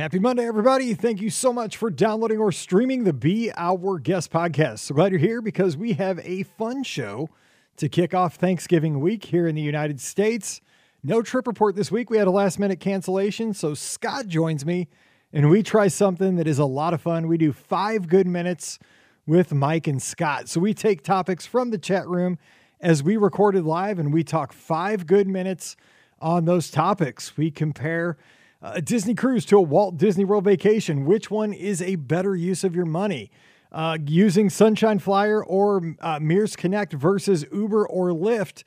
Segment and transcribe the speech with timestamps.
[0.00, 0.94] Happy Monday, everybody.
[0.94, 4.78] Thank you so much for downloading or streaming the Be Our Guest podcast.
[4.78, 7.28] So glad you're here because we have a fun show
[7.76, 10.62] to kick off Thanksgiving week here in the United States.
[11.02, 12.08] No trip report this week.
[12.08, 13.52] We had a last minute cancellation.
[13.52, 14.88] So Scott joins me
[15.34, 17.28] and we try something that is a lot of fun.
[17.28, 18.78] We do five good minutes
[19.26, 20.48] with Mike and Scott.
[20.48, 22.38] So we take topics from the chat room
[22.80, 25.76] as we recorded live and we talk five good minutes
[26.22, 27.36] on those topics.
[27.36, 28.16] We compare
[28.62, 31.04] a Disney cruise to a Walt Disney World vacation.
[31.06, 33.30] Which one is a better use of your money?
[33.72, 38.64] Uh, using Sunshine Flyer or uh, Mears Connect versus Uber or Lyft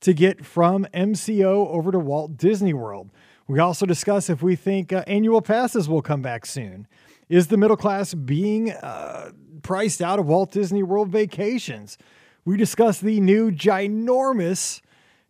[0.00, 3.10] to get from MCO over to Walt Disney World.
[3.46, 6.88] We also discuss if we think uh, annual passes will come back soon.
[7.28, 9.30] Is the middle class being uh,
[9.62, 11.98] priced out of Walt Disney World vacations?
[12.44, 14.80] We discuss the new ginormous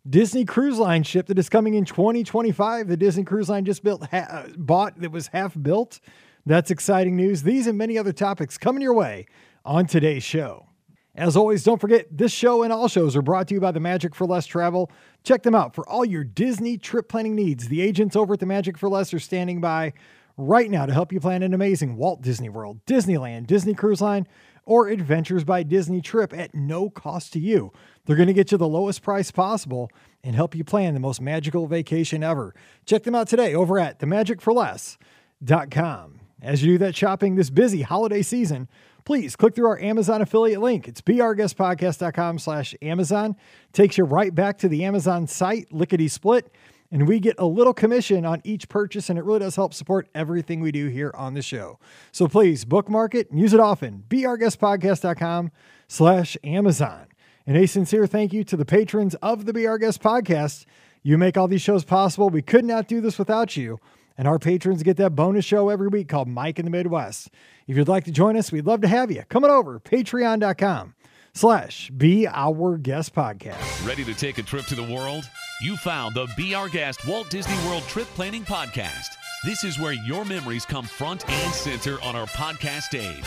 [0.09, 2.87] Disney Cruise Line ship that is coming in 2025.
[2.87, 5.99] The Disney Cruise Line just built, ha- bought that was half built.
[6.45, 7.43] That's exciting news.
[7.43, 9.25] These and many other topics coming your way
[9.65, 10.67] on today's show.
[11.13, 13.79] As always, don't forget this show and all shows are brought to you by the
[13.79, 14.91] Magic for Less Travel.
[15.23, 17.67] Check them out for all your Disney trip planning needs.
[17.67, 19.93] The agents over at the Magic for Less are standing by
[20.37, 24.27] right now to help you plan an amazing Walt Disney World, Disneyland, Disney Cruise Line,
[24.67, 27.71] or Adventures by Disney trip at no cost to you.
[28.05, 29.89] They're going to get you the lowest price possible
[30.23, 32.53] and help you plan the most magical vacation ever.
[32.85, 36.19] Check them out today over at themagicforless.com.
[36.41, 38.67] As you do that shopping this busy holiday season,
[39.05, 40.87] please click through our Amazon affiliate link.
[40.87, 43.35] It's beourguestpodcast.com slash Amazon.
[43.73, 46.51] Takes you right back to the Amazon site, lickety split
[46.91, 50.07] and we get a little commission on each purchase, and it really does help support
[50.15, 51.79] everything we do here on the show.
[52.11, 54.03] So please bookmark it and use it often.
[54.09, 55.51] BeOurGuestPodcast.com
[55.87, 57.07] slash Amazon.
[57.45, 60.65] And a sincere thank you to the patrons of the Be Our Guest Podcast.
[61.01, 62.29] You make all these shows possible.
[62.29, 63.79] We could not do this without you.
[64.17, 67.29] And our patrons get that bonus show every week called Mike in the Midwest.
[67.67, 69.23] If you'd like to join us, we'd love to have you.
[69.29, 70.95] Come on over, patreon.com
[71.33, 73.87] slash Be Our Guest Podcast.
[73.87, 75.23] Ready to take a trip to the world?
[75.59, 79.17] You found the Be Our Guest Walt Disney World Trip Planning Podcast.
[79.43, 83.23] This is where your memories come front and center on our podcast stage.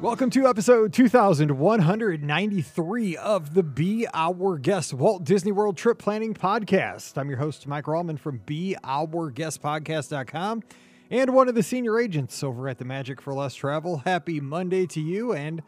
[0.00, 7.18] Welcome to episode 2193 of the Be Our Guest Walt Disney World Trip Planning Podcast.
[7.18, 10.62] I'm your host, Mike Rallman from BeOurGuestPodcast.com
[11.10, 14.02] and one of the senior agents over at the Magic for Less Travel.
[14.04, 15.62] Happy Monday to you, and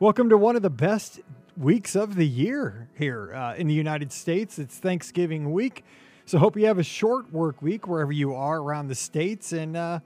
[0.00, 1.20] welcome to one of the best
[1.54, 4.58] weeks of the year here uh, in the United States.
[4.58, 5.84] It's Thanksgiving week,
[6.24, 9.76] so hope you have a short work week wherever you are around the states, and
[9.76, 10.00] uh,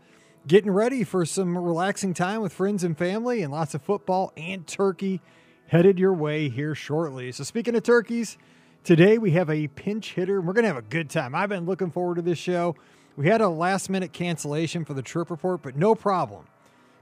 [0.48, 4.66] getting ready for some relaxing time with friends and family and lots of football and
[4.66, 5.20] turkey
[5.68, 7.30] headed your way here shortly.
[7.30, 8.36] So, speaking of turkeys,
[8.82, 11.36] today we have a pinch hitter we're going to have a good time.
[11.36, 12.74] I've been looking forward to this show.
[13.20, 16.46] We had a last minute cancellation for the trip report, but no problem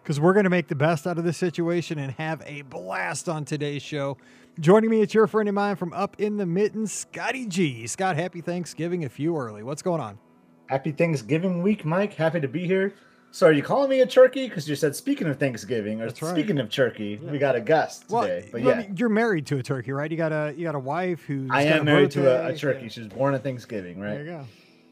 [0.02, 3.28] because we're going to make the best out of this situation and have a blast
[3.28, 4.16] on today's show.
[4.58, 7.86] Joining me, it's your friend of mine from up in the mittens, Scotty G.
[7.86, 9.62] Scott, happy Thanksgiving a few early.
[9.62, 10.18] What's going on?
[10.66, 12.14] Happy Thanksgiving week, Mike.
[12.14, 12.94] Happy to be here.
[13.30, 14.48] So are you calling me a turkey?
[14.48, 16.16] Because you said speaking of Thanksgiving or right.
[16.16, 17.30] speaking of turkey, yeah.
[17.30, 18.48] we got a guest well, today.
[18.50, 20.10] But yeah, you're married to a turkey, right?
[20.10, 21.48] You got a you got a wife who's.
[21.48, 22.82] I am married to a, a, turkey.
[22.82, 22.88] Yeah.
[22.88, 24.14] She was born on Thanksgiving, right?
[24.14, 24.46] There you go.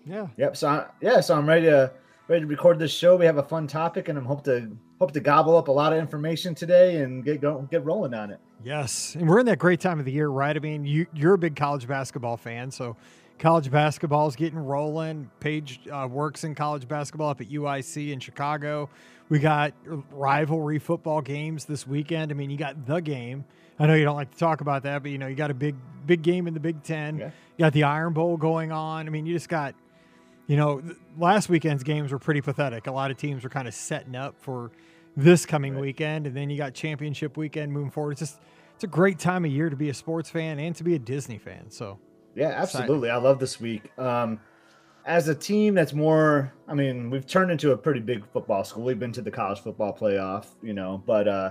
[0.06, 0.28] Yeah.
[0.36, 0.56] Yep.
[0.56, 1.92] So I, yeah, so I'm ready to
[2.28, 3.16] ready to record this show.
[3.16, 5.92] We have a fun topic, and I'm hope to hope to gobble up a lot
[5.92, 8.38] of information today and get go, get rolling on it.
[8.64, 10.56] Yes, and we're in that great time of the year, right?
[10.56, 12.96] I mean, you you're a big college basketball fan, so
[13.38, 15.30] college basketball is getting rolling.
[15.40, 18.88] Paige uh, works in college basketball up at UIC in Chicago.
[19.28, 19.74] We got
[20.12, 22.30] rivalry football games this weekend.
[22.30, 23.44] I mean, you got the game.
[23.78, 25.54] I know you don't like to talk about that, but you know, you got a
[25.54, 25.74] big,
[26.06, 27.18] big game in the Big Ten.
[27.18, 27.30] Yeah.
[27.56, 29.06] You got the Iron Bowl going on.
[29.06, 29.74] I mean, you just got,
[30.46, 30.82] you know,
[31.18, 32.86] last weekend's games were pretty pathetic.
[32.86, 34.70] A lot of teams were kind of setting up for
[35.16, 35.80] this coming right.
[35.80, 38.12] weekend, and then you got championship weekend moving forward.
[38.12, 38.40] It's just,
[38.74, 40.98] it's a great time of year to be a sports fan and to be a
[40.98, 41.70] Disney fan.
[41.70, 41.98] So
[42.34, 43.10] yeah, absolutely.
[43.10, 43.90] I love this week.
[43.98, 44.38] Um,
[45.06, 48.84] as a team that's more, I mean, we've turned into a pretty big football school.
[48.84, 51.50] We've been to the college football playoff, you know, but uh,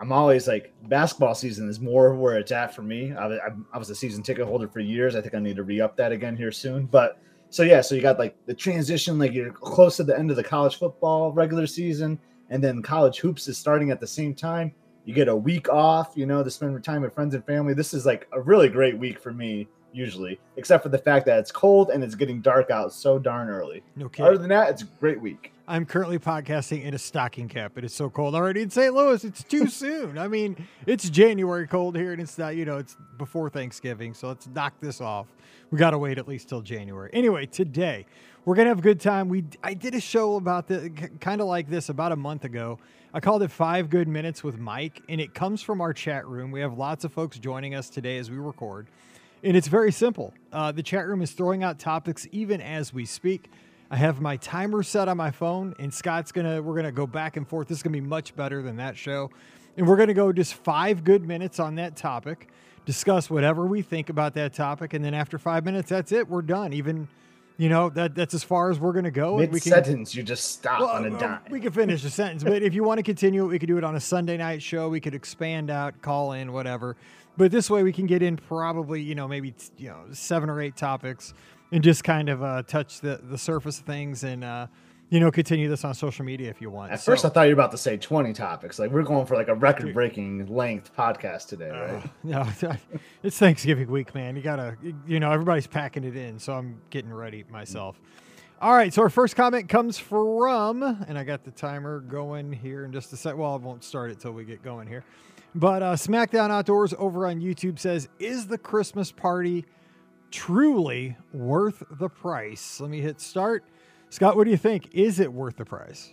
[0.00, 3.12] I'm always like basketball season is more where it's at for me.
[3.12, 5.14] I, I, I was a season ticket holder for years.
[5.14, 6.86] I think I need to re up that again here soon.
[6.86, 7.18] But
[7.52, 10.36] so yeah, so you got like the transition, like you're close to the end of
[10.36, 12.18] the college football regular season,
[12.48, 14.72] and then college hoops is starting at the same time.
[15.04, 17.74] You get a week off, you know, to spend time with friends and family.
[17.74, 21.40] This is like a really great week for me usually, except for the fact that
[21.40, 23.82] it's cold and it's getting dark out so darn early.
[23.96, 25.52] No Other than that, it's a great week.
[25.72, 27.78] I'm currently podcasting in a stocking cap.
[27.78, 28.92] It is so cold already in St.
[28.92, 29.24] Louis.
[29.24, 30.18] It's too soon.
[30.18, 34.12] I mean, it's January cold here, and it's not, you know, it's before Thanksgiving.
[34.12, 35.28] So let's knock this off.
[35.70, 37.08] We got to wait at least till January.
[37.14, 38.04] Anyway, today
[38.44, 39.30] we're gonna have a good time.
[39.30, 40.90] We I did a show about the
[41.20, 42.78] kind of like this about a month ago.
[43.14, 46.50] I called it Five Good Minutes with Mike, and it comes from our chat room.
[46.50, 48.88] We have lots of folks joining us today as we record,
[49.42, 50.34] and it's very simple.
[50.52, 53.48] Uh, the chat room is throwing out topics even as we speak.
[53.92, 57.36] I have my timer set on my phone, and Scott's gonna we're gonna go back
[57.36, 57.68] and forth.
[57.68, 59.30] This is gonna be much better than that show,
[59.76, 62.48] and we're gonna go just five good minutes on that topic,
[62.86, 66.26] discuss whatever we think about that topic, and then after five minutes, that's it.
[66.26, 66.72] We're done.
[66.72, 67.06] Even,
[67.58, 69.32] you know, that that's as far as we're gonna go.
[69.32, 71.40] and Mid we can sentence, you just stop well, on a uh, dime.
[71.50, 73.84] We could finish the sentence, but if you want to continue we could do it
[73.84, 74.88] on a Sunday night show.
[74.88, 76.96] We could expand out, call in, whatever.
[77.36, 80.60] But this way, we can get in probably, you know, maybe you know seven or
[80.60, 81.34] eight topics,
[81.72, 84.66] and just kind of uh, touch the the surface of things, and uh,
[85.08, 86.90] you know, continue this on social media if you want.
[86.92, 88.78] At So- first, I thought you were about to say 20 topics.
[88.78, 92.10] Like, we're going for like a record breaking length podcast today, right?
[92.24, 92.46] no,
[93.22, 94.36] it's Thanksgiving week, man.
[94.36, 94.76] You gotta,
[95.06, 98.00] you know, everybody's packing it in, so I'm getting ready myself.
[98.62, 102.84] All right, so our first comment comes from, and I got the timer going here
[102.84, 103.36] in just a sec.
[103.36, 105.04] Well, I won't start it till we get going here.
[105.54, 109.66] But uh, SmackDown Outdoors over on YouTube says, "Is the Christmas party
[110.32, 113.64] truly worth the price?" Let me hit start.
[114.10, 114.88] Scott, what do you think?
[114.92, 116.10] Is it worth the price?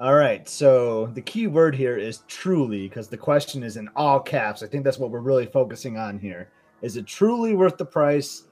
[0.00, 0.48] All right.
[0.48, 4.62] So the key word here is truly, because the question is in all caps.
[4.62, 6.50] I think that's what we're really focusing on here.
[6.82, 8.44] Is it truly worth the price?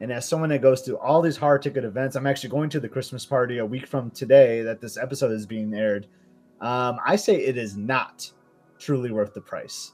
[0.00, 2.80] And as someone that goes to all these hard ticket events, I'm actually going to
[2.80, 6.06] the Christmas party a week from today that this episode is being aired.
[6.60, 8.30] Um, I say it is not
[8.78, 9.92] truly worth the price.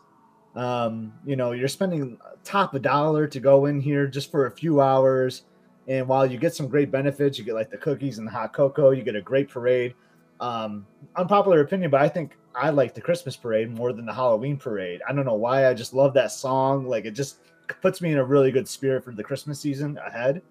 [0.57, 4.51] Um, you know, you're spending top a dollar to go in here just for a
[4.51, 5.45] few hours.
[5.89, 8.53] And while you get some great benefits, you get like the cookies and the hot
[8.53, 9.95] cocoa, you get a great parade.
[10.41, 10.87] Um,
[11.17, 15.01] unpopular opinion, but I think I like the Christmas parade more than the Halloween parade.
[15.09, 15.69] I don't know why.
[15.69, 16.87] I just love that song.
[16.87, 17.39] Like it just
[17.83, 20.43] puts me in a really good spirit for the Christmas season ahead.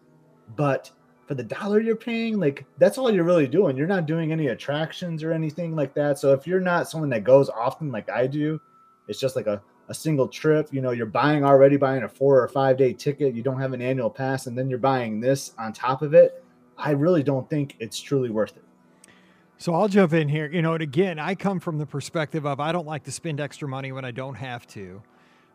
[0.56, 0.92] But
[1.28, 3.78] for the dollar you're paying, like that's all you're really doing.
[3.78, 6.18] You're not doing any attractions or anything like that.
[6.18, 8.60] So if you're not someone that goes often like I do,
[9.08, 10.70] it's just like a, a single trip.
[10.72, 13.36] You know, you're buying already buying a four or five day ticket.
[13.36, 16.44] You don't have an annual pass, and then you're buying this on top of it.
[16.78, 18.64] I really don't think it's truly worth it.
[19.58, 20.50] So I'll jump in here.
[20.50, 23.42] You know, and again, I come from the perspective of I don't like to spend
[23.42, 25.02] extra money when I don't have to.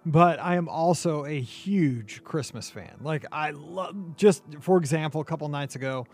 [0.07, 2.97] But I am also a huge Christmas fan.
[3.01, 6.07] Like I love just for example, a couple nights ago,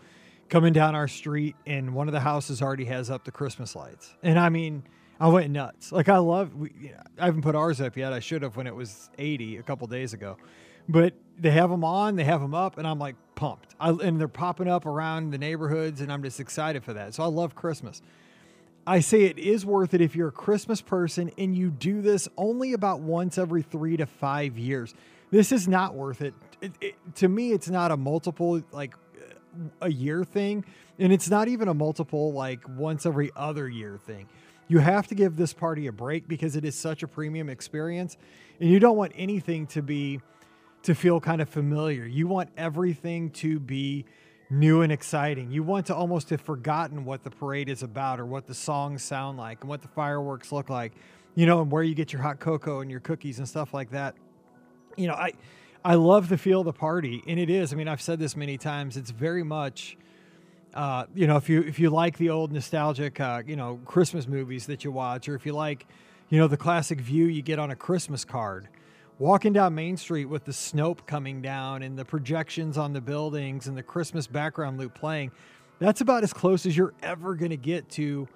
[0.47, 4.15] coming down our street and one of the houses already has up the Christmas lights.
[4.23, 4.83] And I mean,
[5.21, 5.91] I went nuts.
[5.91, 8.11] Like I love we, I haven't put ours up yet.
[8.11, 10.35] I should have when it was 80 a couple days ago.
[10.89, 13.75] But they have them on, they have them up, and I'm like pumped.
[13.79, 17.13] I, and they're popping up around the neighborhoods, and I'm just excited for that.
[17.13, 18.01] So I love Christmas.
[18.87, 22.27] I say it is worth it if you're a Christmas person and you do this
[22.35, 24.95] only about once every three to five years.
[25.29, 26.33] This is not worth it.
[26.61, 28.95] It- it- to me, it's not a multiple like
[29.81, 30.65] a year thing,
[30.97, 34.27] and it's not even a multiple like once every other year thing.
[34.71, 38.15] You have to give this party a break because it is such a premium experience,
[38.57, 40.21] and you don't want anything to be
[40.83, 42.05] to feel kind of familiar.
[42.05, 44.05] You want everything to be
[44.49, 45.51] new and exciting.
[45.51, 49.03] You want to almost have forgotten what the parade is about or what the songs
[49.03, 50.93] sound like and what the fireworks look like,
[51.35, 53.91] you know, and where you get your hot cocoa and your cookies and stuff like
[53.91, 54.15] that.
[54.95, 55.33] You know, I
[55.83, 57.73] I love the feel of the party, and it is.
[57.73, 58.95] I mean, I've said this many times.
[58.95, 59.97] It's very much
[60.73, 64.27] uh, you know, if you if you like the old nostalgic, uh, you know, Christmas
[64.27, 65.85] movies that you watch, or if you like,
[66.29, 68.69] you know, the classic view you get on a Christmas card,
[69.19, 73.67] walking down Main Street with the Snope coming down and the projections on the buildings
[73.67, 75.31] and the Christmas background loop playing,
[75.79, 78.27] that's about as close as you're ever going to get to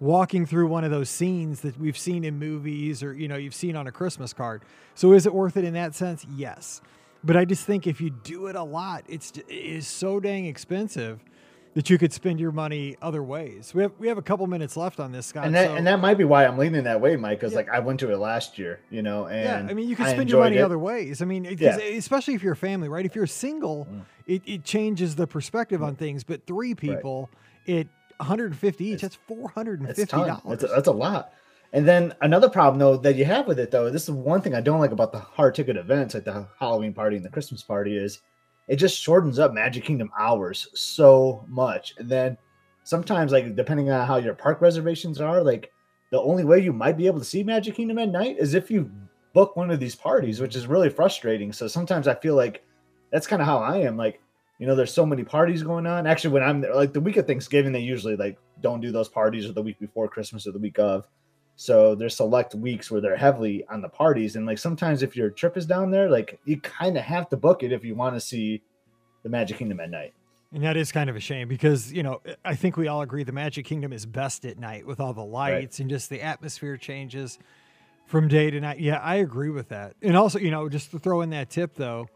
[0.00, 3.54] walking through one of those scenes that we've seen in movies or you know you've
[3.54, 4.62] seen on a Christmas card.
[4.94, 6.26] So is it worth it in that sense?
[6.34, 6.80] Yes.
[7.24, 10.46] But I just think if you do it a lot, it's it is so dang
[10.46, 11.20] expensive
[11.74, 13.72] that you could spend your money other ways.
[13.74, 15.46] We have we have a couple minutes left on this, Scott.
[15.46, 17.40] and that so- and that might be why I'm leaning that way, Mike.
[17.40, 17.58] Because Yeah.
[17.58, 20.06] like I went to it last year, you know, yeah, and I mean, you can
[20.06, 20.62] spend your money it.
[20.62, 21.22] other ways.
[21.22, 21.72] I mean, Yeah.
[21.72, 23.06] 'cause especially if you're a family, right?
[23.06, 24.02] If you're single, Mm.
[24.26, 26.24] it, it changes the perspective on things.
[26.24, 27.30] But three people,
[27.66, 27.88] it
[28.20, 29.00] 150 each.
[29.02, 30.28] That's four hundred and It's fifty ton.
[30.28, 30.60] dollars.
[30.60, 31.32] That's that's a lot.
[31.72, 34.54] And then another problem though that you have with it though, this is one thing
[34.54, 37.62] I don't like about the hard ticket events, like the Halloween party and the Christmas
[37.62, 38.20] party, is
[38.72, 41.92] it just shortens up Magic Kingdom hours so much.
[41.98, 42.38] And then
[42.84, 45.70] sometimes, like depending on how your park reservations are, like
[46.10, 48.70] the only way you might be able to see Magic Kingdom at night is if
[48.70, 48.90] you
[49.34, 51.52] book one of these parties, which is really frustrating.
[51.52, 52.64] So sometimes I feel like
[53.10, 53.98] that's kind of how I am.
[53.98, 54.22] Like,
[54.58, 56.06] you know, there's so many parties going on.
[56.06, 59.10] Actually, when I'm there, like the week of Thanksgiving, they usually like don't do those
[59.10, 61.06] parties or the week before Christmas or the week of.
[61.56, 64.36] So there's select weeks where they're heavily on the parties.
[64.36, 67.36] And like sometimes if your trip is down there, like you kind of have to
[67.36, 68.62] book it if you want to see
[69.22, 70.14] the Magic Kingdom at night.
[70.52, 73.24] And that is kind of a shame because, you know, I think we all agree
[73.24, 75.80] the Magic Kingdom is best at night with all the lights right.
[75.80, 77.38] and just the atmosphere changes
[78.06, 78.78] from day to night.
[78.78, 79.94] Yeah, I agree with that.
[80.02, 82.06] And also, you know, just to throw in that tip though,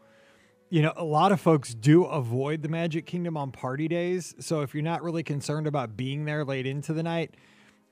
[0.69, 4.35] you know, a lot of folks do avoid the Magic Kingdom on party days.
[4.39, 7.35] So if you're not really concerned about being there late into the night,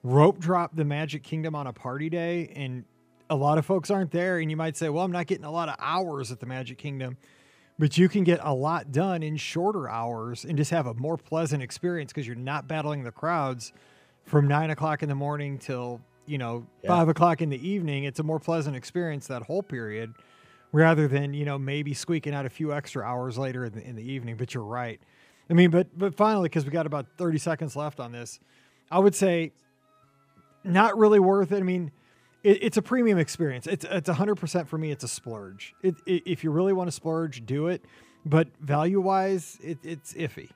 [0.06, 2.54] rope drop the Magic Kingdom on a party day.
[2.56, 2.86] And
[3.30, 4.38] a lot of folks aren't there.
[4.38, 6.78] And you might say, well, I'm not getting a lot of hours at the Magic
[6.78, 7.18] Kingdom.
[7.80, 11.18] But you can get a lot done in shorter hours and just have a more
[11.18, 13.74] pleasant experience because you're not battling the crowds
[14.24, 16.88] from nine o'clock in the morning till, you know, yeah.
[16.88, 18.06] five o'clock in the evening.
[18.06, 20.14] It's a more pleasant experience that whole period
[20.72, 23.96] rather than you know maybe squeaking out a few extra hours later in the, in
[23.96, 24.38] the evening.
[24.38, 25.02] But you're right.
[25.50, 28.40] I mean, but but finally, because we got about 30 seconds left on this,
[28.90, 29.52] I would say
[30.66, 31.60] not really worth it.
[31.60, 31.92] I mean,
[32.44, 33.68] it, it's a premium experience.
[33.68, 34.92] It's it's 100 percent for me.
[34.92, 35.74] It's a splurge.
[35.82, 37.84] It, it, if you really want to splurge, do it.
[38.26, 40.50] But value wise, it's iffy.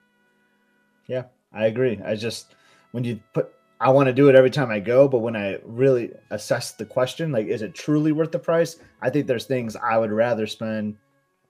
[1.08, 2.00] Yeah, I agree.
[2.04, 2.56] I just
[2.92, 5.58] when you put I want to do it every time I go, but when I
[5.64, 8.78] really assess the question, like, is it truly worth the price?
[9.02, 10.98] I think there's things I would rather spend.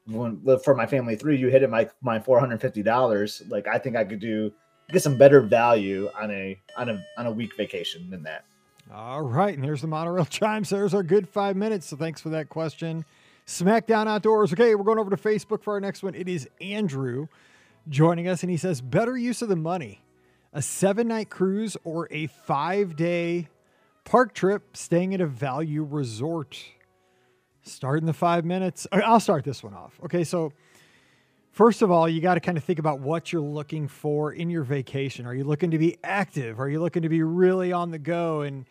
[0.05, 3.41] When for my family three, you hit it my my four hundred fifty dollars.
[3.47, 4.51] Like, I think I could do
[4.91, 8.45] get some better value on a on a on a week vacation than that.
[8.93, 10.69] All right, and here's the monorail chimes.
[10.69, 11.87] There's our good five minutes.
[11.87, 13.05] So thanks for that question.
[13.45, 14.53] SmackDown Outdoors.
[14.53, 16.15] Okay, we're going over to Facebook for our next one.
[16.15, 17.27] It is Andrew
[17.87, 20.01] joining us, and he says, "Better use of the money."
[20.53, 23.47] a seven night cruise, or a five day
[24.05, 26.63] park trip staying at a value resort.
[27.61, 28.87] Start in the five minutes.
[28.91, 29.99] I'll start this one off.
[30.03, 30.51] Okay, so
[31.59, 34.49] first of all, you got to kind of think about what you're looking for in
[34.49, 35.25] your vacation.
[35.25, 36.57] Are you looking to be active?
[36.57, 38.65] Are you looking to be really on the go and,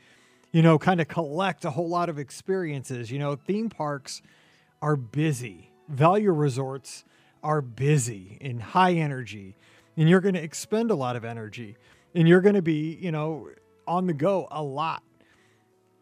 [0.52, 3.11] you know, kind of collect a whole lot of experiences?
[3.11, 4.23] You know, theme parks
[4.80, 7.04] are busy, value resorts
[7.42, 9.54] are busy and high energy
[9.99, 11.76] and you're going to expend a lot of energy
[12.14, 13.50] and you're going to be, you know,
[13.87, 15.02] on the go a lot.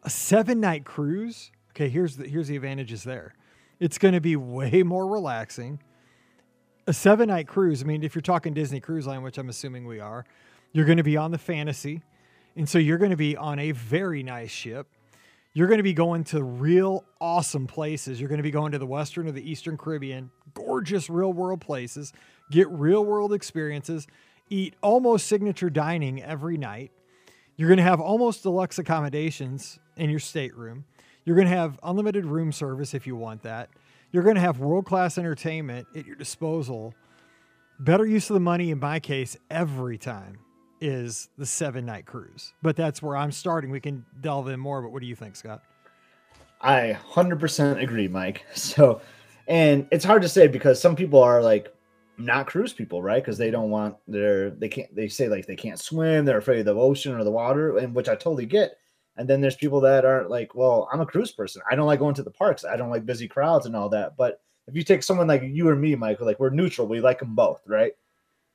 [0.03, 3.33] A seven night cruise, okay, here's the here's the advantages there.
[3.77, 5.79] It's going to be way more relaxing.
[6.89, 9.85] A seven night cruise, I mean, if you're talking Disney Cruise Line, which I'm assuming
[9.85, 10.23] we are,
[10.71, 12.01] you're going to be on the fantasy.
[12.55, 14.87] And so you're going to be on a very nice ship.
[15.53, 18.21] You're going to be going to real awesome places.
[18.21, 21.59] You're going to be going to the Western or the Eastern Caribbean, gorgeous real world
[21.59, 22.13] places
[22.49, 24.07] get real world experiences,
[24.49, 26.91] eat almost signature dining every night.
[27.57, 30.85] You're going to have almost deluxe accommodations in your stateroom.
[31.25, 33.69] You're going to have unlimited room service if you want that.
[34.11, 36.93] You're going to have world class entertainment at your disposal.
[37.79, 40.39] Better use of the money, in my case, every time
[40.79, 42.53] is the seven night cruise.
[42.61, 43.69] But that's where I'm starting.
[43.69, 45.61] We can delve in more, but what do you think, Scott?
[46.61, 48.45] I 100% agree, Mike.
[48.55, 49.01] So,
[49.47, 51.73] and it's hard to say because some people are like,
[52.17, 53.23] not cruise people, right?
[53.23, 56.59] Because they don't want their they can't they say like they can't swim, they're afraid
[56.59, 58.77] of the ocean or the water, and which I totally get.
[59.17, 61.61] And then there's people that aren't like, well, I'm a cruise person.
[61.69, 62.63] I don't like going to the parks.
[62.63, 64.15] I don't like busy crowds and all that.
[64.15, 67.19] But if you take someone like you or me, Michael, like we're neutral, we like
[67.19, 67.93] them both, right?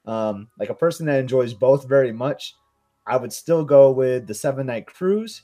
[0.06, 2.54] Um, like a person that enjoys both very much,
[3.06, 5.42] I would still go with the seven night cruise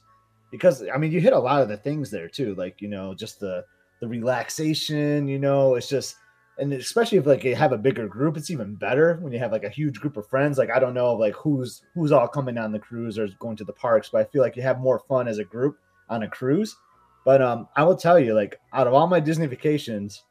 [0.50, 3.14] because I mean you hit a lot of the things there too, like you know,
[3.14, 3.64] just the
[4.00, 6.16] the relaxation, you know, it's just
[6.58, 9.52] and especially if like you have a bigger group, it's even better when you have
[9.52, 10.58] like a huge group of friends.
[10.58, 13.64] Like I don't know like who's who's all coming on the cruise or going to
[13.64, 16.28] the parks, but I feel like you have more fun as a group on a
[16.28, 16.76] cruise.
[17.24, 20.24] But um, I will tell you, like out of all my Disney vacations,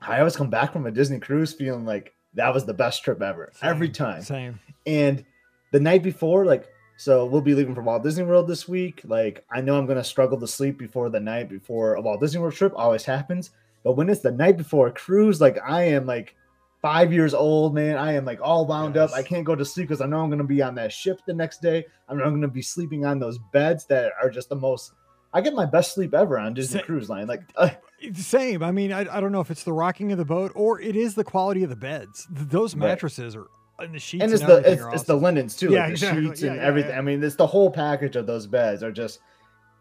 [0.00, 3.22] I always come back from a Disney cruise feeling like that was the best trip
[3.22, 4.22] ever same, every time.
[4.22, 4.60] Same.
[4.86, 5.24] And
[5.72, 9.02] the night before, like, so we'll be leaving for Walt Disney World this week.
[9.04, 12.40] Like, I know I'm gonna struggle to sleep before the night before a Walt Disney
[12.40, 12.72] World trip.
[12.74, 13.50] Always happens.
[13.88, 16.36] But when it's the night before a cruise, like I am like
[16.82, 17.96] five years old, man.
[17.96, 19.10] I am like all wound yes.
[19.10, 19.16] up.
[19.16, 21.20] I can't go to sleep because I know I'm going to be on that ship
[21.26, 21.86] the next day.
[22.06, 24.92] I am going to be sleeping on those beds that are just the most.
[25.32, 26.84] I get my best sleep ever on Disney Same.
[26.84, 27.28] Cruise Line.
[27.28, 27.70] Like uh,
[28.12, 28.62] same.
[28.62, 30.94] I mean, I, I don't know if it's the rocking of the boat or it
[30.94, 32.26] is the quality of the beds.
[32.30, 33.46] Those mattresses right.
[33.78, 34.94] are and the sheets and it's and the it's, awesome.
[34.94, 36.24] it's, the linens too, yeah, like the exactly.
[36.26, 36.90] sheets yeah, and yeah, everything.
[36.90, 36.98] Yeah.
[36.98, 39.20] I mean, it's the whole package of those beds are just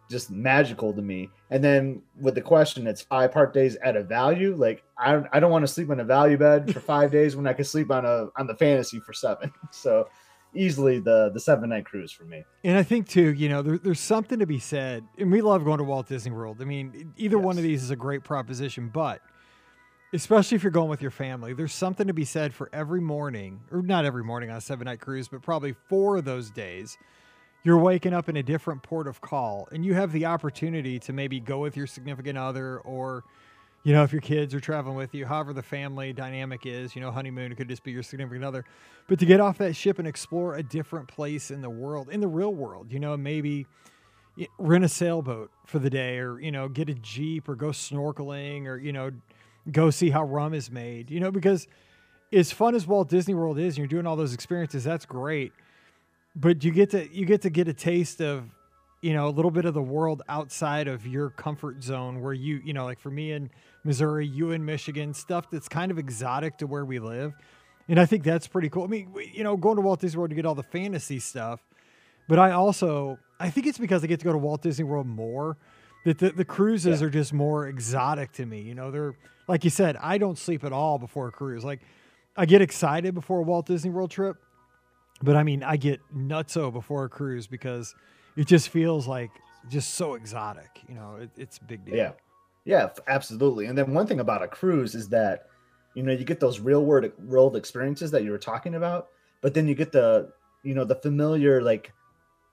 [0.09, 1.29] just magical to me.
[1.49, 4.55] And then with the question, it's five part days at a value.
[4.55, 7.47] Like I, I don't want to sleep on a value bed for five days when
[7.47, 9.51] I can sleep on a on the fantasy for seven.
[9.71, 10.07] So
[10.53, 12.43] easily the the seven night cruise for me.
[12.63, 15.03] And I think too, you know, there, there's something to be said.
[15.17, 16.57] And we love going to Walt Disney World.
[16.61, 17.45] I mean, either yes.
[17.45, 19.21] one of these is a great proposition, but
[20.13, 21.53] especially if you're going with your family.
[21.53, 24.85] There's something to be said for every morning, or not every morning on a seven
[24.85, 26.97] night cruise, but probably four of those days.
[27.67, 31.11] You're waking up in a different port of call, and you have the opportunity to
[31.11, 33.25] maybe go with your significant other, or,
[33.83, 37.01] you know, if your kids are traveling with you, however the family dynamic is, you
[37.01, 38.63] know, honeymoon, it could just be your significant other.
[39.09, 42.21] But to get off that ship and explore a different place in the world, in
[42.21, 43.67] the real world, you know, maybe
[44.57, 48.65] rent a sailboat for the day or you know get a jeep or go snorkeling
[48.67, 49.11] or you know
[49.71, 51.67] go see how rum is made you know because
[52.31, 55.51] as fun as walt disney world is and you're doing all those experiences that's great
[56.37, 58.45] but you get to you get to get a taste of
[59.01, 62.61] you know a little bit of the world outside of your comfort zone where you
[62.63, 63.49] you know like for me in
[63.83, 67.33] missouri you in michigan stuff that's kind of exotic to where we live
[67.89, 70.29] and i think that's pretty cool i mean you know going to walt disney world
[70.29, 71.59] to get all the fantasy stuff
[72.27, 75.07] but i also I think it's because I get to go to Walt Disney World
[75.07, 75.57] more.
[76.05, 77.07] That the, the cruises yeah.
[77.07, 78.61] are just more exotic to me.
[78.61, 79.15] You know, they're
[79.47, 81.65] like you said, I don't sleep at all before a cruise.
[81.65, 81.81] Like
[82.35, 84.37] I get excited before a Walt Disney World trip,
[85.21, 87.95] but I mean, I get nutso before a cruise because
[88.35, 89.31] it just feels like
[89.69, 90.69] just so exotic.
[90.87, 91.95] You know, it, it's a big deal.
[91.95, 92.11] Yeah,
[92.65, 93.65] yeah, absolutely.
[93.65, 95.47] And then one thing about a cruise is that
[95.95, 99.07] you know you get those real world world experiences that you were talking about,
[99.41, 100.31] but then you get the
[100.63, 101.93] you know the familiar like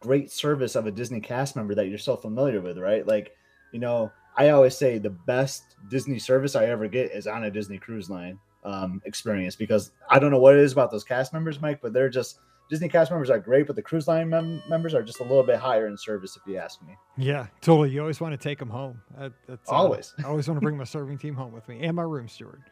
[0.04, 3.06] great service of a Disney cast member that you're so familiar with, right?
[3.06, 3.34] Like,
[3.72, 7.50] you know, I always say the best Disney service I ever get is on a
[7.50, 11.32] Disney cruise line um, experience because I don't know what it is about those cast
[11.32, 12.40] members, Mike, but they're just
[12.70, 15.42] Disney cast members are great, but the cruise line mem- members are just a little
[15.42, 16.96] bit higher in service, if you ask me.
[17.16, 17.90] Yeah, totally.
[17.90, 19.02] You always want to take them home.
[19.18, 20.14] That, that's uh, always.
[20.18, 22.62] I always want to bring my serving team home with me and my room steward.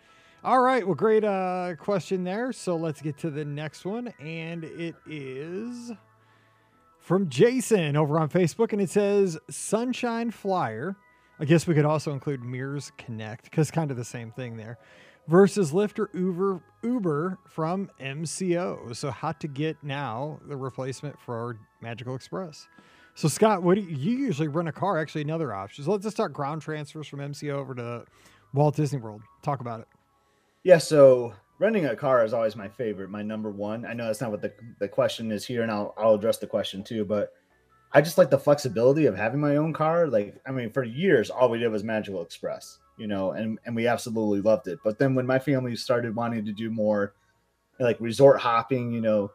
[0.44, 0.84] All right.
[0.84, 2.52] Well, great uh, question there.
[2.52, 5.92] So let's get to the next one, and it is
[6.98, 10.96] from Jason over on Facebook, and it says Sunshine Flyer.
[11.38, 14.78] I guess we could also include Mears Connect because kind of the same thing there.
[15.28, 18.94] Versus Lyft or Uber, Uber from MCO.
[18.94, 22.66] So how to get now the replacement for Magical Express.
[23.14, 24.98] So Scott, what do you, you usually rent a car?
[24.98, 25.84] Actually, another option.
[25.84, 28.04] So let's just talk ground transfers from MCO over to
[28.52, 29.22] Walt Disney World.
[29.42, 29.88] Talk about it.
[30.64, 30.78] Yeah.
[30.78, 33.86] So renting a car is always my favorite, my number one.
[33.86, 36.46] I know that's not what the, the question is here, and I'll I'll address the
[36.46, 37.32] question too, but
[37.92, 40.06] I just like the flexibility of having my own car.
[40.06, 43.74] Like, I mean, for years, all we did was Magical Express, you know, and and
[43.74, 44.78] we absolutely loved it.
[44.84, 47.14] But then when my family started wanting to do more,
[47.78, 49.30] like resort hopping, you know,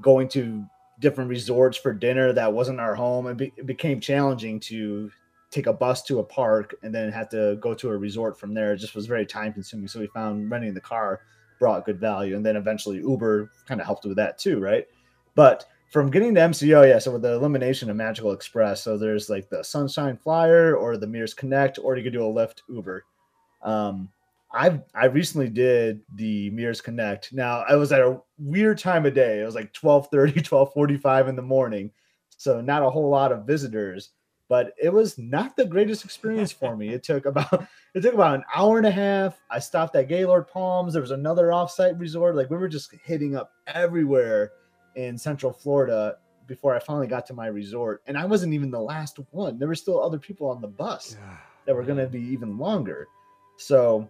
[0.00, 0.64] going to
[1.00, 5.10] different resorts for dinner that wasn't our home, it, be, it became challenging to
[5.50, 8.54] take a bus to a park and then have to go to a resort from
[8.54, 8.72] there.
[8.72, 9.88] It just was very time consuming.
[9.88, 11.20] So we found renting the car
[11.58, 12.36] brought good value.
[12.36, 14.86] And then eventually Uber kind of helped with that too, right?
[15.34, 19.28] But from getting to MCO, yeah, so with the elimination of Magical Express, so there's
[19.28, 23.04] like the Sunshine Flyer or the Mears Connect, or you could do a Lyft Uber.
[23.62, 24.08] Um,
[24.54, 27.32] I I recently did the Mears Connect.
[27.32, 29.40] Now I was at a weird time of day.
[29.40, 31.90] It was like 12:30, 12:45 in the morning.
[32.38, 34.10] So not a whole lot of visitors
[34.52, 36.90] but it was not the greatest experience for me.
[36.90, 37.50] It took about
[37.94, 39.40] it took about an hour and a half.
[39.50, 40.92] I stopped at Gaylord Palms.
[40.92, 42.36] There was another offsite resort.
[42.36, 44.52] Like we were just hitting up everywhere
[44.96, 48.02] in Central Florida before I finally got to my resort.
[48.06, 49.58] And I wasn't even the last one.
[49.58, 51.16] There were still other people on the bus
[51.66, 53.08] that were going to be even longer.
[53.56, 54.08] So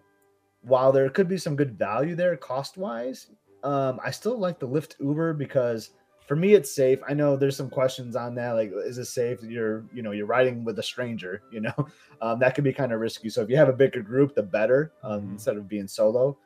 [0.62, 3.28] while there could be some good value there cost wise,
[3.62, 5.90] um, I still like the Lyft Uber because
[6.26, 9.42] for me it's safe i know there's some questions on that like is it safe
[9.42, 11.74] you're you know you're riding with a stranger you know
[12.20, 14.42] um, that could be kind of risky so if you have a bigger group the
[14.42, 15.32] better um, mm-hmm.
[15.32, 16.36] instead of being solo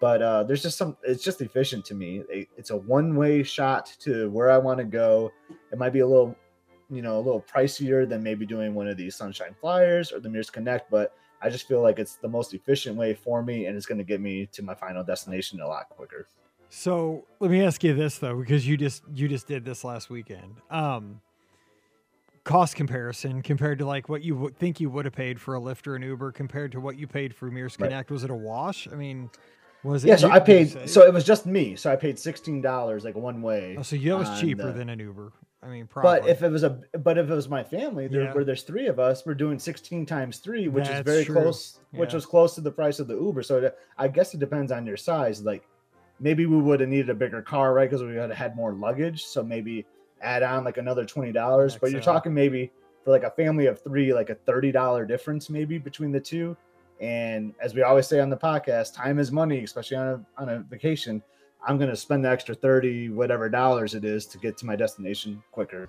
[0.00, 3.86] but uh, there's just some it's just efficient to me it, it's a one-way shot
[3.98, 5.30] to where i want to go
[5.72, 6.36] it might be a little
[6.90, 10.28] you know a little pricier than maybe doing one of these sunshine flyers or the
[10.28, 13.76] mears connect but i just feel like it's the most efficient way for me and
[13.76, 16.26] it's going to get me to my final destination a lot quicker
[16.68, 20.10] so let me ask you this though, because you just you just did this last
[20.10, 20.56] weekend.
[20.70, 21.20] Um,
[22.44, 25.60] cost comparison compared to like what you would think you would have paid for a
[25.60, 28.10] Lyft or an Uber compared to what you paid for Mears Connect.
[28.10, 28.14] Right.
[28.14, 28.88] Was it a wash?
[28.90, 29.30] I mean,
[29.82, 30.08] was it?
[30.08, 30.88] Yeah, so I paid.
[30.88, 31.76] So it was just me.
[31.76, 33.76] So I paid sixteen dollars like one way.
[33.78, 35.32] Oh, so that was cheaper the, than an Uber.
[35.62, 36.20] I mean, probably.
[36.20, 38.32] But if it was a, but if it was my family, there, yeah.
[38.32, 41.34] where there's three of us, we're doing sixteen times three, which That's is very true.
[41.34, 42.00] close, yeah.
[42.00, 43.42] which was close to the price of the Uber.
[43.42, 45.42] So I guess it depends on your size.
[45.42, 45.66] Like
[46.20, 47.88] maybe we would have needed a bigger car, right?
[47.90, 49.24] Because we would have had more luggage.
[49.24, 49.86] So maybe
[50.20, 51.76] add on like another twenty dollars.
[51.76, 52.70] But you're talking maybe
[53.04, 56.56] for like a family of three, like a thirty dollar difference maybe between the two.
[57.00, 60.48] And as we always say on the podcast, time is money, especially on a on
[60.48, 61.22] a vacation.
[61.66, 65.42] I'm gonna spend the extra thirty whatever dollars it is to get to my destination
[65.52, 65.88] quicker.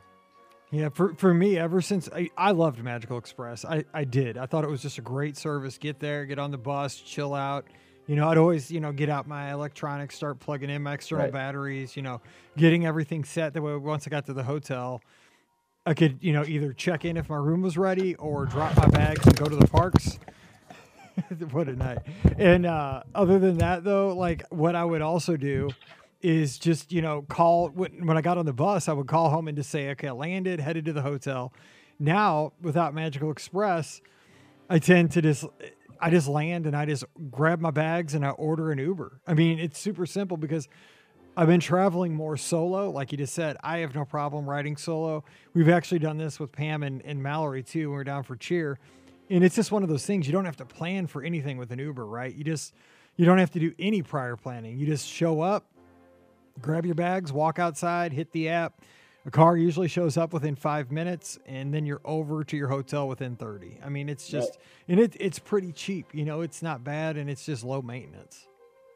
[0.69, 4.37] Yeah, for, for me, ever since I, I loved Magical Express, I, I did.
[4.37, 5.77] I thought it was just a great service.
[5.77, 7.67] Get there, get on the bus, chill out,
[8.05, 11.25] You know, I'd always, you know, get out my electronics, start plugging in my external
[11.25, 11.33] Right.
[11.33, 12.21] batteries, you know,
[12.57, 13.53] getting everything set.
[13.53, 15.01] That way, once I got to the hotel,
[15.85, 18.87] I could, you know, either check in if my room was ready or drop my
[18.87, 20.19] bags and go to the parks.
[21.51, 21.99] what a night.
[22.37, 25.69] And uh, other than that, though, like what I would also do
[26.21, 29.29] is just, you know, call when, when I got on the bus, I would call
[29.29, 31.53] home and just say, okay, I landed, headed to the hotel.
[31.99, 34.01] Now, without Magical Express,
[34.69, 35.45] I tend to just
[35.99, 39.19] I just land and I just grab my bags and I order an Uber.
[39.25, 40.67] I mean, it's super simple because
[41.35, 42.91] I've been traveling more solo.
[42.91, 45.23] Like you just said, I have no problem riding solo.
[45.53, 48.35] We've actually done this with Pam and, and Mallory too when we we're down for
[48.35, 48.77] cheer.
[49.29, 51.71] And it's just one of those things you don't have to plan for anything with
[51.71, 52.33] an Uber, right?
[52.33, 52.73] You just
[53.15, 54.77] you don't have to do any prior planning.
[54.77, 55.65] You just show up,
[56.61, 58.81] grab your bags, walk outside, hit the app.
[59.25, 63.09] A car usually shows up within five minutes, and then you're over to your hotel
[63.09, 63.79] within 30.
[63.83, 66.15] I mean, it's just, and it, it's pretty cheap.
[66.15, 68.47] You know, it's not bad, and it's just low maintenance.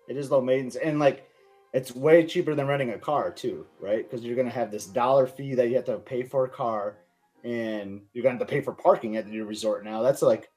[0.07, 1.29] It is low maintenance, and like
[1.73, 4.09] it's way cheaper than renting a car too, right?
[4.09, 6.95] Because you're gonna have this dollar fee that you have to pay for a car,
[7.43, 10.01] and you're gonna have to pay for parking at your resort now.
[10.01, 10.49] That's like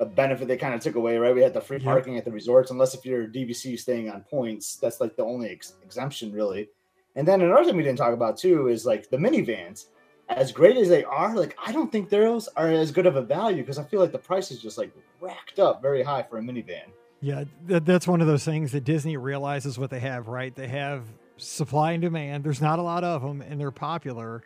[0.00, 1.34] a benefit they kind of took away, right?
[1.34, 4.76] We had the free parking at the resorts, unless if you're DVC staying on points.
[4.76, 6.68] That's like the only ex- exemption, really.
[7.16, 9.86] And then another thing we didn't talk about too is like the minivans.
[10.28, 13.22] As great as they are, like I don't think those are as good of a
[13.22, 16.38] value because I feel like the price is just like racked up very high for
[16.38, 16.90] a minivan.
[17.20, 20.54] Yeah, that, that's one of those things that Disney realizes what they have, right?
[20.54, 21.02] They have
[21.36, 22.44] supply and demand.
[22.44, 24.44] There's not a lot of them, and they're popular,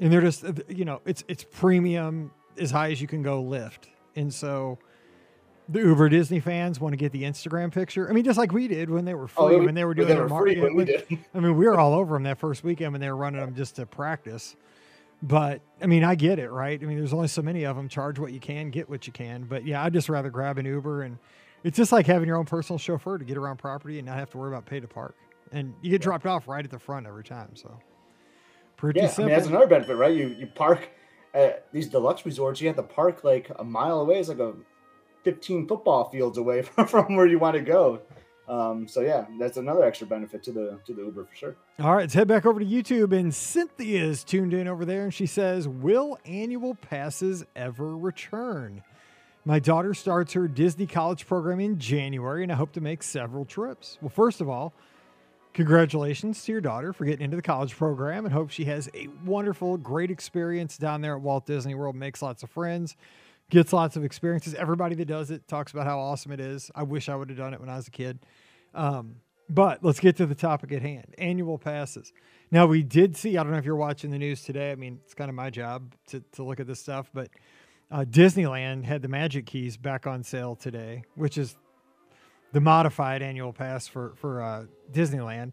[0.00, 3.88] and they're just, you know, it's it's premium as high as you can go lift,
[4.16, 4.78] and so
[5.68, 8.08] the Uber Disney fans want to get the Instagram picture.
[8.08, 9.94] I mean, just like we did when they were oh, free, Oh, when they were
[9.94, 10.88] doing they their were mar- free yeah, when.
[11.34, 13.54] I mean, we were all over them that first weekend when they were running them
[13.54, 14.56] just to practice.
[15.22, 16.78] But I mean, I get it, right?
[16.80, 17.88] I mean, there's only so many of them.
[17.88, 19.44] Charge what you can, get what you can.
[19.44, 21.18] But yeah, I'd just rather grab an Uber, and
[21.62, 24.30] it's just like having your own personal chauffeur to get around property and not have
[24.30, 25.16] to worry about pay to park.
[25.50, 27.56] And you get dropped off right at the front every time.
[27.56, 27.78] So
[28.84, 29.24] pretty Yeah, I simple.
[29.26, 30.14] mean that's another benefit, right?
[30.14, 30.88] You you park
[31.32, 34.18] at these deluxe resorts, you have to park like a mile away.
[34.20, 34.52] It's like a
[35.24, 38.00] 15 football fields away from, from where you want to go.
[38.46, 41.56] Um, so yeah, that's another extra benefit to the to the Uber for sure.
[41.80, 43.18] All right, let's head back over to YouTube.
[43.18, 48.82] And Cynthia's tuned in over there, and she says, Will annual passes ever return?
[49.46, 53.44] My daughter starts her Disney college program in January, and I hope to make several
[53.44, 53.98] trips.
[54.00, 54.74] Well, first of all,
[55.54, 59.08] congratulations to your daughter for getting into the college program and hope she has a
[59.24, 62.96] wonderful, great experience down there at Walt Disney World, makes lots of friends,
[63.50, 64.54] gets lots of experiences.
[64.54, 66.70] Everybody that does it talks about how awesome it is.
[66.74, 68.18] I wish I would have done it when I was a kid.
[68.74, 69.16] Um,
[69.48, 72.12] but let's get to the topic at hand annual passes.
[72.50, 74.72] Now, we did see, I don't know if you're watching the news today.
[74.72, 77.28] I mean, it's kind of my job to, to look at this stuff, but
[77.90, 81.56] uh, Disneyland had the Magic Keys back on sale today, which is
[82.54, 85.52] the modified annual pass for, for uh, Disneyland.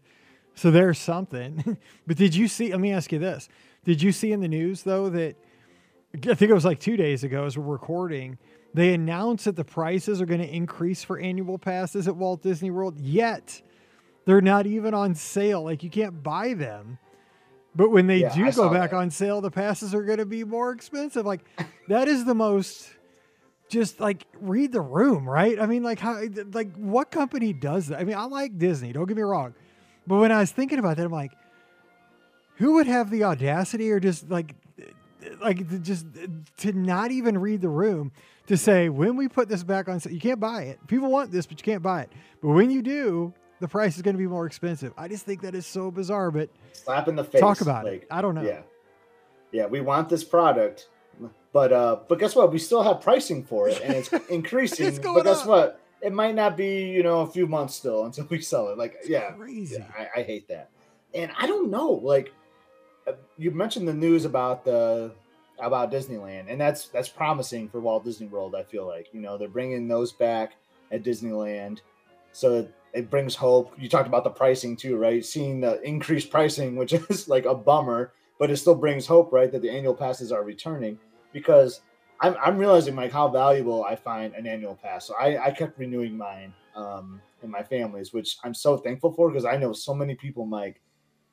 [0.54, 1.76] So there's something.
[2.06, 2.70] but did you see?
[2.70, 3.48] Let me ask you this.
[3.84, 5.34] Did you see in the news, though, that
[6.14, 8.38] I think it was like two days ago as we're recording,
[8.72, 12.70] they announced that the prices are going to increase for annual passes at Walt Disney
[12.70, 13.60] World, yet
[14.24, 15.62] they're not even on sale.
[15.64, 16.98] Like you can't buy them.
[17.74, 18.96] But when they Yeah, do I go back that.
[18.96, 21.26] on sale, the passes are going to be more expensive.
[21.26, 21.40] Like
[21.88, 22.90] that is the most
[23.72, 25.58] just like read the room, right?
[25.58, 27.98] I mean, like how like what company does that?
[27.98, 29.54] I mean, I like Disney, don't get me wrong.
[30.06, 31.32] But when I was thinking about that, I'm like,
[32.56, 34.54] who would have the audacity or just like
[35.40, 36.06] like to just
[36.58, 38.12] to not even read the room
[38.46, 40.78] to say when we put this back on you can't buy it.
[40.86, 42.10] People want this, but you can't buy it.
[42.42, 44.92] But when you do, the price is going to be more expensive.
[44.98, 47.40] I just think that is so bizarre, but Slap in the face.
[47.40, 48.08] talk about like, it.
[48.10, 48.42] I don't know.
[48.42, 48.62] Yeah,
[49.50, 50.88] yeah, we want this product,
[51.52, 52.50] but uh, but guess what?
[52.50, 54.86] We still have pricing for it, and it's increasing.
[54.86, 55.46] It's but guess up.
[55.46, 55.80] what?
[56.00, 58.78] It might not be you know a few months still until we sell it.
[58.78, 59.76] Like yeah, Crazy.
[59.78, 60.70] Yeah, I, I hate that.
[61.14, 62.32] And I don't know, like
[63.06, 65.12] uh, you mentioned the news about the
[65.58, 68.54] about Disneyland, and that's that's promising for Walt Disney World.
[68.54, 70.54] I feel like you know they're bringing those back
[70.90, 71.80] at Disneyland,
[72.32, 73.74] so it brings hope.
[73.78, 75.24] You talked about the pricing too, right?
[75.24, 79.52] Seeing the increased pricing, which is like a bummer, but it still brings hope, right?
[79.52, 80.98] That the annual passes are returning
[81.32, 81.80] because.
[82.24, 85.08] I'm, I'm realizing like how valuable I find an annual pass.
[85.08, 89.28] So I, I kept renewing mine um, in my families, which I'm so thankful for
[89.28, 90.80] because I know so many people, Mike,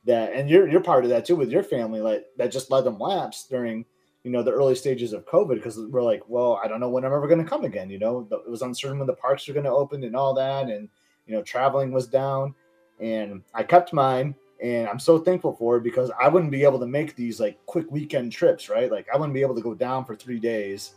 [0.05, 2.83] that and you're you're part of that too with your family, like that just let
[2.83, 3.85] them lapse during
[4.23, 7.05] you know the early stages of COVID because we're like, well, I don't know when
[7.05, 7.89] I'm ever going to come again.
[7.89, 10.69] You know, it was uncertain when the parks are going to open and all that,
[10.69, 10.89] and
[11.25, 12.55] you know, traveling was down,
[12.99, 16.79] and I kept mine, and I'm so thankful for it because I wouldn't be able
[16.79, 18.91] to make these like quick weekend trips, right?
[18.91, 20.95] Like I wouldn't be able to go down for three days,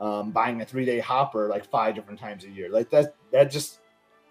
[0.00, 2.70] um, buying a three day hopper like five different times a year.
[2.70, 3.80] Like that, that just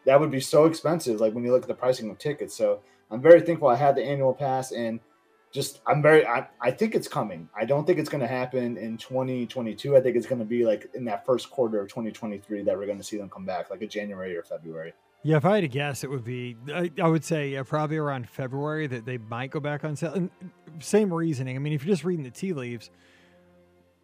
[0.06, 1.20] that would be so expensive.
[1.20, 2.56] Like when you look at the pricing of tickets.
[2.56, 5.00] So I'm very thankful I had the annual pass and
[5.52, 7.48] just I'm very I, I think it's coming.
[7.56, 9.96] I don't think it's going to happen in 2022.
[9.96, 12.88] I think it's going to be like in that first quarter of 2023 that we're
[12.88, 14.94] going to see them come back, like a January or February.
[15.26, 17.98] Yeah, if I had to guess, it would be I, I would say yeah, probably
[17.98, 20.14] around February that they might go back on sale.
[20.14, 20.30] And
[20.78, 21.56] same reasoning.
[21.56, 22.92] I mean, if you're just reading the tea leaves,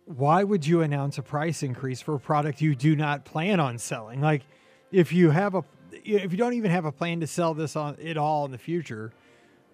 [0.06, 3.78] why would you announce a price increase for a product you do not plan on
[3.78, 4.20] selling?
[4.20, 4.42] Like,
[4.92, 7.98] if you have a if you don't even have a plan to sell this on
[8.00, 9.14] it all in the future,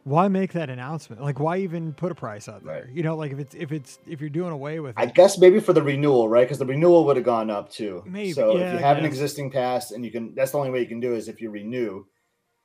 [0.08, 1.22] why make that announcement?
[1.22, 2.84] Like, why even put a price out there?
[2.84, 2.94] Right.
[2.94, 5.60] You know, like if it's if it's if you're doing away with, I guess maybe
[5.60, 6.46] for the renewal, right?
[6.46, 8.04] Because the renewal would have gone up too.
[8.06, 8.32] Maybe.
[8.32, 10.80] So yeah, if you have an existing pass and you can, that's the only way
[10.80, 12.06] you can do is if you renew.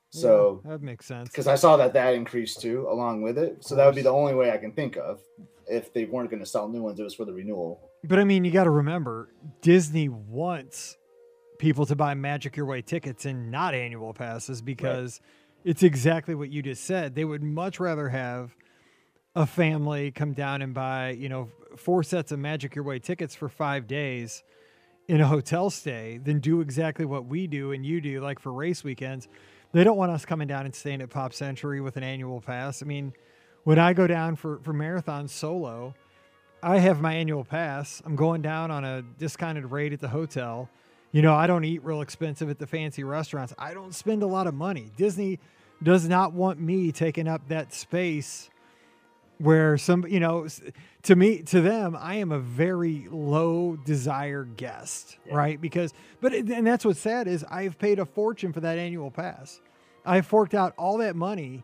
[0.09, 1.27] So yeah, that makes sense.
[1.27, 3.57] Because I saw that that increased too along with it.
[3.65, 5.19] So that would be the only way I can think of
[5.67, 6.99] if they weren't going to sell new ones.
[6.99, 7.89] It was for the renewal.
[8.05, 10.97] But I mean, you got to remember, Disney wants
[11.57, 15.29] people to buy Magic Your Way tickets and not annual passes because right.
[15.63, 17.15] It's exactly what you just said.
[17.15, 18.55] They would much rather have
[19.35, 23.35] a family come down and buy, you know, four sets of Magic Your Way tickets
[23.35, 24.43] for five days
[25.07, 28.53] in a hotel stay than do exactly what we do and you do, like for
[28.53, 29.27] race weekends.
[29.71, 32.83] They don't want us coming down and staying at Pop Century with an annual pass.
[32.83, 33.13] I mean,
[33.63, 35.95] when I go down for, for marathon solo,
[36.61, 38.01] I have my annual pass.
[38.05, 40.69] I'm going down on a discounted rate at the hotel.
[41.13, 43.53] You know, I don't eat real expensive at the fancy restaurants.
[43.59, 44.91] I don't spend a lot of money.
[44.97, 45.39] Disney
[45.83, 48.49] does not want me taking up that space
[49.37, 50.47] where some, you know,
[51.03, 55.35] to me, to them, I am a very low desire guest, yeah.
[55.35, 55.61] right?
[55.61, 59.61] Because, but, and that's what's sad is I've paid a fortune for that annual pass.
[60.05, 61.63] I've forked out all that money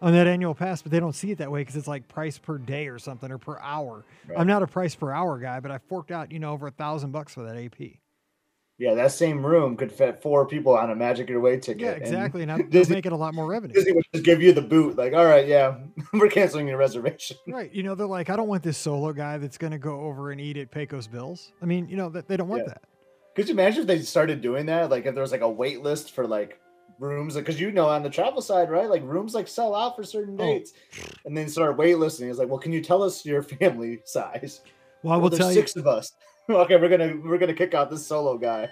[0.00, 2.38] on that annual pass, but they don't see it that way because it's like price
[2.38, 4.06] per day or something or per hour.
[4.26, 4.38] Right.
[4.38, 6.70] I'm not a price per hour guy, but I forked out, you know, over a
[6.70, 7.98] thousand bucks for that AP.
[8.78, 11.80] Yeah, that same room could fit four people on a Magic Your Way ticket.
[11.80, 12.42] Yeah, exactly.
[12.42, 13.72] And, and I'm making a lot more revenue.
[13.72, 15.78] Disney would just give you the boot, like, all right, yeah,
[16.12, 17.38] we're canceling your reservation.
[17.48, 17.72] Right.
[17.72, 20.30] You know, they're like, I don't want this solo guy that's going to go over
[20.30, 21.52] and eat at Pecos Bills.
[21.62, 22.74] I mean, you know, they don't want yeah.
[22.74, 22.82] that.
[23.34, 24.90] Could you imagine if they started doing that?
[24.90, 26.60] Like, if there was like a wait list for like
[26.98, 28.90] rooms, because you know, on the travel side, right?
[28.90, 30.44] Like rooms like sell out for certain oh.
[30.44, 30.74] dates,
[31.24, 32.28] and then start wait listing.
[32.28, 34.60] It's like, well, can you tell us your family size?
[35.02, 35.62] Well, I will well, tell six you.
[35.62, 36.12] Six of us.
[36.50, 38.70] okay, we're gonna we're gonna kick out this solo guy.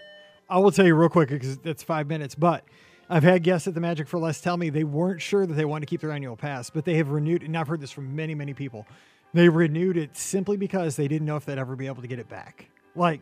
[0.48, 2.64] I will tell you real quick because it's five minutes, but
[3.08, 5.64] I've had guests at the Magic for Less tell me they weren't sure that they
[5.64, 8.14] wanted to keep their annual pass, but they have renewed, and I've heard this from
[8.14, 8.86] many, many people.
[9.32, 12.18] They renewed it simply because they didn't know if they'd ever be able to get
[12.18, 12.70] it back.
[12.94, 13.20] Like,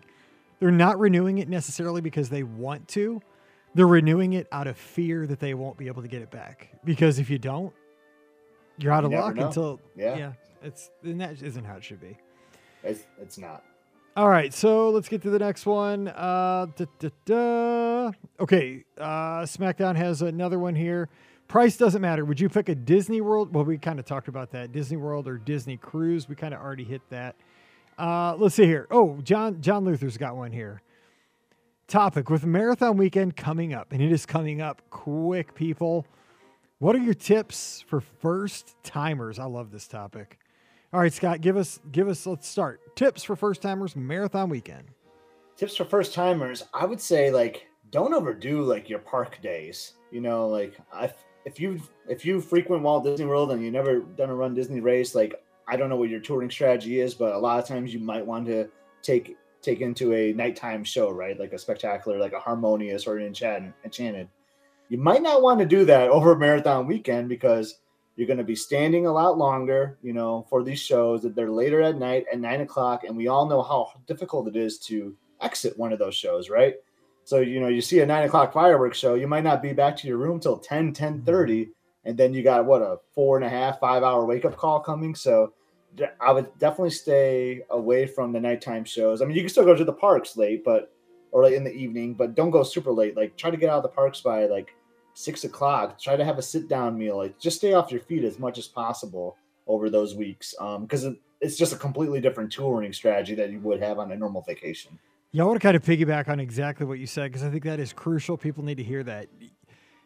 [0.61, 3.21] they're not renewing it necessarily because they want to.
[3.75, 6.69] They're renewing it out of fear that they won't be able to get it back.
[6.85, 7.73] Because if you don't,
[8.79, 9.47] you're out of luck know.
[9.47, 10.17] until yeah.
[10.17, 12.19] yeah, it's and that isn't how it should be.
[12.85, 13.65] It's it's not.
[14.14, 16.09] All right, so let's get to the next one.
[16.09, 18.12] Uh, da, da, da.
[18.38, 21.09] Okay, uh, SmackDown has another one here.
[21.48, 22.22] Price doesn't matter.
[22.27, 23.55] Would you pick a Disney World?
[23.55, 24.70] Well, we kind of talked about that.
[24.70, 26.29] Disney World or Disney Cruise.
[26.29, 27.37] We kind of already hit that.
[27.98, 28.87] Uh, let's see here.
[28.90, 30.83] Oh, John John Luther's got one here.
[31.88, 36.07] Topic with Marathon Weekend coming up, and it is coming up quick, people.
[36.81, 39.38] What are your tips for first timers?
[39.38, 40.38] I love this topic.
[40.92, 42.81] All right, Scott, give us give us let's start.
[42.96, 44.85] Tips for first timers marathon weekend.
[45.57, 49.94] Tips for first timers, I would say like don't overdo like your park days.
[50.11, 51.11] You know, like I
[51.46, 54.81] if you if you frequent Walt Disney World and you never done a run Disney
[54.81, 57.94] race, like I don't know what your touring strategy is, but a lot of times
[57.94, 58.68] you might want to
[59.00, 61.38] take take into a nighttime show, right?
[61.38, 63.72] Like a spectacular, like a harmonious or an enchanted.
[63.85, 64.28] enchanted.
[64.90, 67.78] You might not want to do that over a marathon weekend because
[68.16, 71.51] you're going to be standing a lot longer, you know, for these shows that they're
[71.51, 73.05] later at night at nine o'clock.
[73.05, 76.75] And we all know how difficult it is to exit one of those shows, right?
[77.25, 79.96] So, you know, you see a nine o'clock fireworks show, you might not be back
[79.98, 81.25] to your room till 10, 10 mm-hmm.
[81.25, 81.70] 30.
[82.05, 84.81] And then you got what a four and a half, five hour wake up call
[84.81, 85.14] coming.
[85.14, 85.53] So
[86.20, 89.22] I would definitely stay away from the nighttime shows.
[89.22, 90.92] I mean, you can still go to the parks late, but
[91.31, 93.16] or like in the evening, but don't go super late.
[93.16, 94.75] Like try to get out of the parks by like
[95.14, 95.98] six o'clock.
[96.01, 97.16] Try to have a sit down meal.
[97.16, 101.18] Like just stay off your feet as much as possible over those weeks, because um,
[101.40, 104.98] it's just a completely different touring strategy that you would have on a normal vacation.
[105.33, 107.64] Yeah, I want to kind of piggyback on exactly what you said because I think
[107.64, 108.37] that is crucial.
[108.37, 109.29] People need to hear that.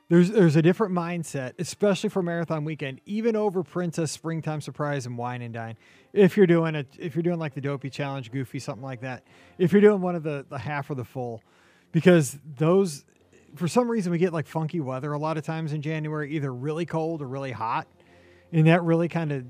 [0.08, 5.18] There's there's a different mindset, especially for marathon weekend, even over Princess Springtime Surprise and
[5.18, 5.76] Wine and Dine.
[6.12, 9.24] If you're doing a if you're doing like the Dopey Challenge, Goofy, something like that.
[9.58, 11.42] If you're doing one of the the half or the full,
[11.90, 13.04] because those
[13.56, 16.52] for some reason we get like funky weather a lot of times in January, either
[16.52, 17.86] really cold or really hot,
[18.52, 19.44] and that really kind of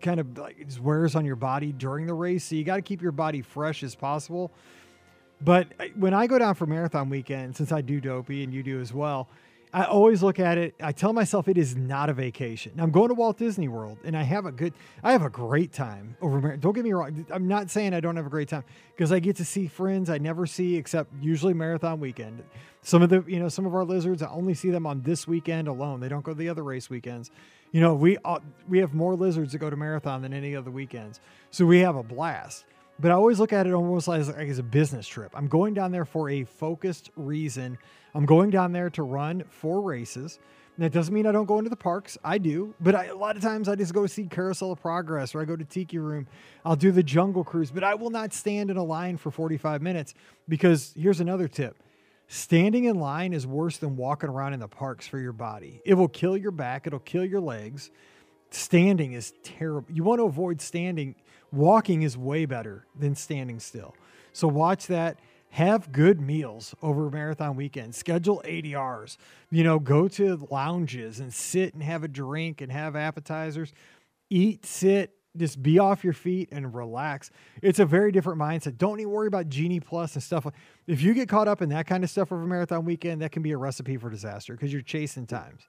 [0.00, 2.44] kind of like wears on your body during the race.
[2.44, 4.52] So you got to keep your body fresh as possible.
[5.40, 8.80] But when I go down for marathon weekend, since I do dopey and you do
[8.80, 9.28] as well,
[9.74, 10.76] I always look at it.
[10.80, 12.72] I tell myself it is not a vacation.
[12.78, 15.72] I'm going to Walt Disney World, and I have a good, I have a great
[15.72, 16.40] time over.
[16.40, 17.26] Mar- Don't get me wrong.
[17.28, 18.62] I'm not saying I don't have a great time
[18.94, 22.44] because I get to see friends I never see except usually marathon weekend.
[22.82, 25.26] Some of the, you know, some of our lizards, I only see them on this
[25.26, 25.98] weekend alone.
[25.98, 27.32] They don't go to the other race weekends.
[27.72, 30.70] You know, we uh, we have more lizards that go to marathon than any other
[30.70, 31.18] weekends,
[31.50, 32.64] so we have a blast.
[32.98, 35.32] But I always look at it almost as, like as a business trip.
[35.34, 37.78] I'm going down there for a focused reason.
[38.14, 40.38] I'm going down there to run four races.
[40.78, 42.18] That doesn't mean I don't go into the parks.
[42.24, 45.34] I do, but I, a lot of times I just go see Carousel of Progress
[45.34, 46.26] or I go to Tiki Room.
[46.64, 49.82] I'll do the Jungle Cruise, but I will not stand in a line for 45
[49.82, 50.14] minutes
[50.48, 51.76] because here's another tip.
[52.26, 55.80] Standing in line is worse than walking around in the parks for your body.
[55.84, 57.90] It will kill your back, it'll kill your legs.
[58.50, 59.88] Standing is terrible.
[59.92, 61.14] You want to avoid standing.
[61.54, 63.94] Walking is way better than standing still.
[64.32, 65.18] So watch that.
[65.50, 67.94] Have good meals over marathon weekend.
[67.94, 69.16] Schedule ADRs.
[69.50, 73.72] You know, go to lounges and sit and have a drink and have appetizers.
[74.30, 77.30] Eat, sit, just be off your feet and relax.
[77.62, 78.78] It's a very different mindset.
[78.78, 80.46] Don't even worry about Genie Plus and stuff.
[80.88, 83.42] If you get caught up in that kind of stuff over marathon weekend, that can
[83.42, 85.62] be a recipe for disaster because you're chasing times.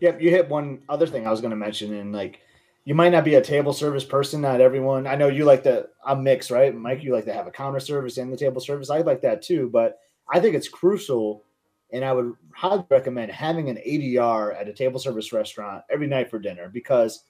[0.00, 2.40] Yep, you hit one other thing I was going to mention, and like,
[2.84, 4.40] you might not be a table service person.
[4.40, 5.06] Not everyone.
[5.06, 7.02] I know you like the I'm mixed, right, Mike?
[7.02, 8.90] You like to have a counter service and the table service.
[8.90, 10.00] I like that too, but
[10.32, 11.42] I think it's crucial,
[11.92, 16.30] and I would highly recommend having an ADR at a table service restaurant every night
[16.30, 17.24] for dinner because,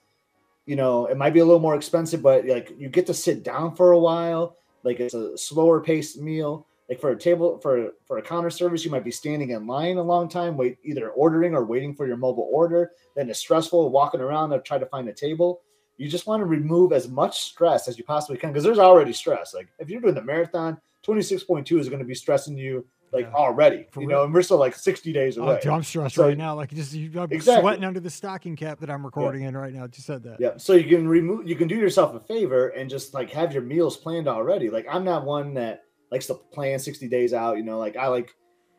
[0.67, 3.43] you know, it might be a little more expensive, but like you get to sit
[3.43, 4.57] down for a while.
[4.83, 8.85] Like it's a slower paced meal like for a table for for a counter service
[8.85, 12.07] you might be standing in line a long time wait either ordering or waiting for
[12.07, 15.63] your mobile order then it's stressful walking around to try to find a table
[15.97, 19.13] you just want to remove as much stress as you possibly can because there's already
[19.13, 23.27] stress like if you're doing the marathon 26.2 is going to be stressing you like
[23.27, 23.35] Yeah.
[23.35, 24.19] already For you real.
[24.19, 26.55] know and we're still like 60 days Oh, away dude, I'm stressed So- right now.
[26.57, 27.63] Like just you, I'm Exactly.
[27.63, 29.87] sweating under the stocking cap that I'm recording in right now.
[29.87, 30.39] Just said that.
[30.41, 33.53] Yeah, so you can remove, you can do yourself a favor and just like have
[33.53, 34.69] your meals planned already.
[34.69, 35.84] Like I'm not one that
[36.15, 37.57] likes to plan 60 days out.
[37.57, 38.35] You know, like I like,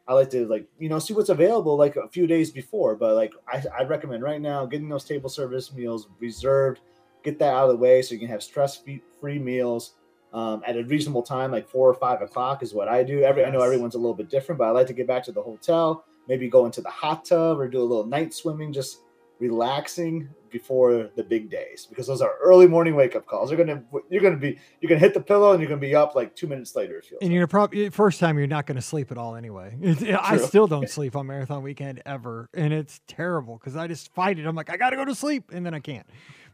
[0.08, 2.96] I like to like you know see what's available like a few days before.
[2.96, 6.80] But like I, I recommend right now getting those table service meals reserved,
[7.24, 8.82] get that out of the way so you can have stress
[9.20, 9.96] free meals.
[10.34, 13.24] Um, at a reasonable time, like four or five o'clock, is what I do.
[13.24, 15.32] Every I know everyone's a little bit different, but I like to get back to
[15.32, 19.00] the hotel, maybe go into the hot tub or do a little night swimming, just
[19.40, 23.52] relaxing before the big days because those are early morning wake up calls.
[23.52, 26.16] You're gonna you're gonna be you're gonna hit the pillow and you're gonna be up
[26.16, 27.04] like two minutes later.
[27.12, 27.32] And like.
[27.32, 29.76] you're probably eh, first time you're not to sleep at all anyway.
[30.22, 34.40] I still don't sleep on marathon weekend ever, and it's terrible because I just fight
[34.40, 34.46] it.
[34.46, 36.08] I'm like, I got to go to sleep, and then I can't.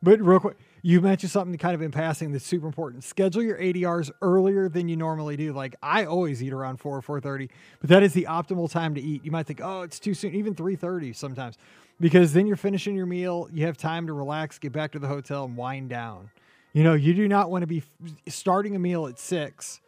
[0.04, 3.04] But real quick, you mentioned something kind of in passing that's super important.
[3.04, 5.54] Schedule your ADRs earlier than you normally do.
[5.54, 8.96] Like I always eat around four or four thirty, but that is the optimal time
[8.96, 9.24] to eat.
[9.24, 11.60] You might think, oh, it's too soon, even three thirty sometimes,
[12.02, 13.48] because then you're finishing your meal.
[13.54, 16.30] You have time to relax, get back to the hotel, and wind down.
[16.74, 17.84] You know, you do not want to be
[18.28, 19.80] starting a meal at six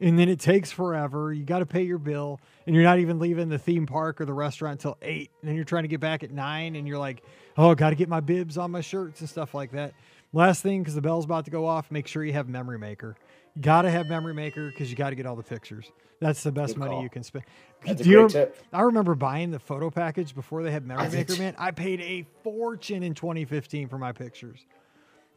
[0.00, 1.32] and then it takes forever.
[1.32, 4.24] You got to pay your bill, and you're not even leaving the theme park or
[4.24, 5.30] the restaurant until eight.
[5.40, 7.22] And then you're trying to get back at nine, and you're like,
[7.56, 9.92] "Oh, got to get my bibs on my shirts and stuff like that."
[10.32, 13.16] Last thing, because the bell's about to go off, make sure you have Memory Maker.
[13.60, 15.90] Got to have Memory Maker because you got to get all the pictures.
[16.20, 17.02] That's the best Good money call.
[17.02, 17.44] you can spend.
[17.84, 18.56] That's Do you great tip.
[18.72, 21.42] I remember buying the photo package before they had Memory I did Maker.
[21.42, 24.60] Man, I paid a fortune in 2015 for my pictures.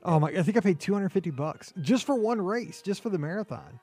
[0.03, 0.27] Oh my!
[0.29, 3.79] I think I paid 250 bucks just for one race, just for the marathon.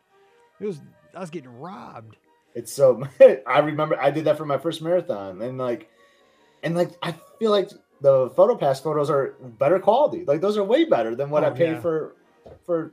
[0.61, 0.81] It was
[1.15, 2.17] I was getting robbed.
[2.55, 3.03] It's so
[3.47, 5.89] I remember I did that for my first marathon and like
[6.63, 7.71] and like I feel like
[8.03, 10.25] the photo pass photos are better quality.
[10.27, 11.81] Like those are way better than what Oh, I paid yeah.
[11.81, 12.17] for
[12.67, 12.93] for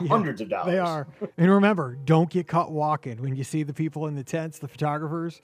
[0.00, 0.72] Yeah, hundreds of dollars.
[0.72, 1.06] They are.
[1.36, 4.68] And remember, don't get caught walking when you see the people in the tents, the
[4.68, 5.42] photographers.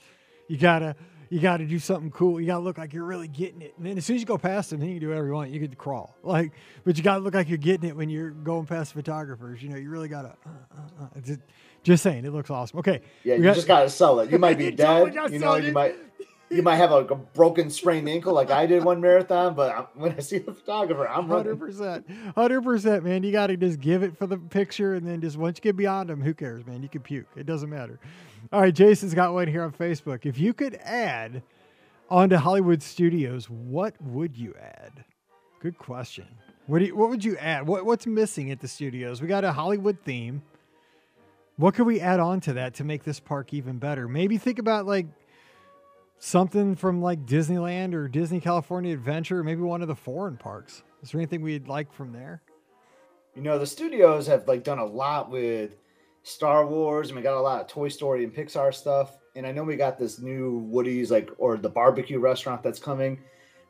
[0.49, 0.97] You gotta
[1.31, 2.41] you gotta do something cool.
[2.41, 3.75] You gotta look like you're really getting it.
[3.77, 5.33] And then as soon as you go past them, then you can do whatever you
[5.35, 5.51] want.
[5.51, 6.17] You can crawl.
[6.23, 6.53] Like,
[6.85, 9.63] but you gotta look like you're getting it when you're going past photographers.
[9.63, 10.51] You know, you really gotta uh,
[11.03, 11.21] uh, uh.
[11.21, 11.41] Just,
[11.83, 12.79] just saying, it looks awesome.
[12.79, 13.03] Okay.
[13.25, 14.31] Yeah, you got- just gotta sell it.
[14.31, 15.15] You might be dead.
[15.31, 15.97] You know, you might
[16.51, 19.85] you might have a, a broken sprained ankle like I did one marathon, but I'm,
[19.95, 21.57] when I see the photographer, I'm running.
[21.57, 22.35] 100%.
[22.35, 23.23] hundred percent, man.
[23.23, 25.77] You got to just give it for the picture, and then just once you get
[25.77, 26.83] beyond them, who cares, man?
[26.83, 27.99] You can puke; it doesn't matter.
[28.53, 30.25] All right, Jason's got one here on Facebook.
[30.25, 31.43] If you could add
[32.11, 35.05] onto Hollywood Studios, what would you add?
[35.61, 36.27] Good question.
[36.67, 37.67] What do you, what would you add?
[37.67, 39.21] What what's missing at the studios?
[39.21, 40.43] We got a Hollywood theme.
[41.57, 44.07] What could we add on to that to make this park even better?
[44.07, 45.07] Maybe think about like
[46.19, 50.83] something from like Disneyland or Disney California Adventure, maybe one of the foreign parks.
[51.03, 52.43] Is there anything we'd like from there?
[53.35, 55.77] You know, the studios have like done a lot with
[56.25, 59.19] Star Wars and we got a lot of Toy Story and Pixar stuff.
[59.37, 63.21] And I know we got this new Woody's like or the barbecue restaurant that's coming.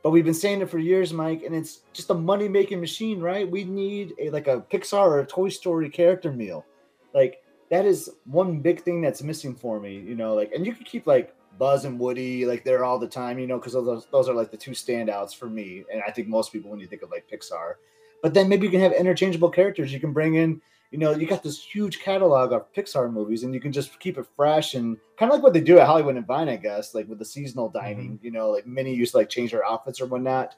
[0.02, 3.20] But we've been saying it for years, Mike, and it's just a money making machine,
[3.20, 3.50] right?
[3.50, 6.64] We need a like a Pixar or a Toy Story character meal.
[7.12, 10.72] Like that is one big thing that's missing for me, you know, like and you
[10.72, 14.06] could keep like Buzz and Woody like they're all the time, you know, because those
[14.10, 15.84] those are like the two standouts for me.
[15.92, 17.74] And I think most people when you think of like Pixar.
[18.22, 19.92] But then maybe you can have interchangeable characters.
[19.92, 23.52] You can bring in you know, you got this huge catalog of Pixar movies, and
[23.52, 26.16] you can just keep it fresh and kind of like what they do at Hollywood
[26.16, 28.12] and Vine, I guess, like with the seasonal dining.
[28.12, 28.24] Mm-hmm.
[28.24, 30.54] You know, like many used to like change their outfits or whatnot.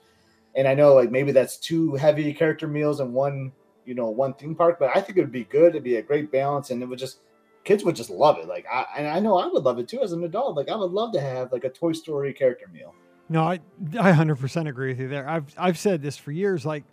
[0.55, 3.53] And I know like maybe that's two heavy character meals and one,
[3.85, 5.71] you know, one theme park, but I think it would be good.
[5.71, 7.21] It'd be a great balance, and it would just
[7.65, 8.49] kids would just love it.
[8.49, 10.57] Like, I and I know I would love it too as an adult.
[10.57, 12.95] Like, I would love to have like a Toy Story character meal.
[13.29, 13.61] No, I
[13.99, 15.29] I hundred percent agree with you there.
[15.29, 16.67] I've I've said this for years.
[16.67, 16.85] Like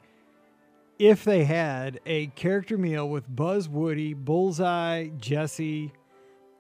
[1.00, 5.92] if they had a character meal with Buzz, Woody, Bullseye, Jesse.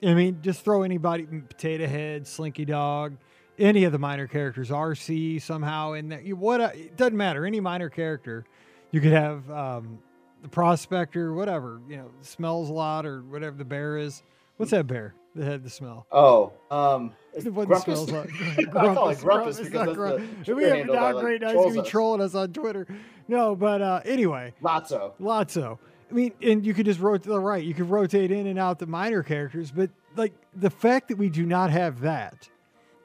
[0.04, 3.18] I mean, just throw anybody, Potato Head, Slinky Dog,
[3.58, 6.22] any of the minor characters, RC somehow in there.
[6.36, 7.46] What it doesn't matter.
[7.46, 8.46] Any minor character,
[8.92, 10.00] you could have um,
[10.42, 11.82] the prospector, whatever.
[11.90, 14.24] You know, smells a lot or whatever the bear is.
[14.58, 16.08] What's that bear that had the smell?
[16.12, 17.84] Oh, um, what Grumpus?
[17.84, 18.30] smells like.
[18.56, 20.48] Grumpus, I it Grumpus, Grumpus because Grumpus.
[20.48, 21.52] the we have Doc like, right now.
[21.52, 22.88] He's gonna be trolling us on Twitter.
[23.28, 25.78] No, but uh, anyway, Lotso, Lotso.
[26.10, 27.64] I mean, and you could just rotate the right.
[27.64, 31.30] You could rotate in and out the minor characters, but like the fact that we
[31.30, 32.50] do not have that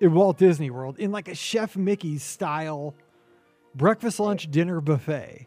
[0.01, 2.95] in Walt Disney World in like a Chef Mickey's style
[3.75, 5.47] breakfast, lunch, dinner buffet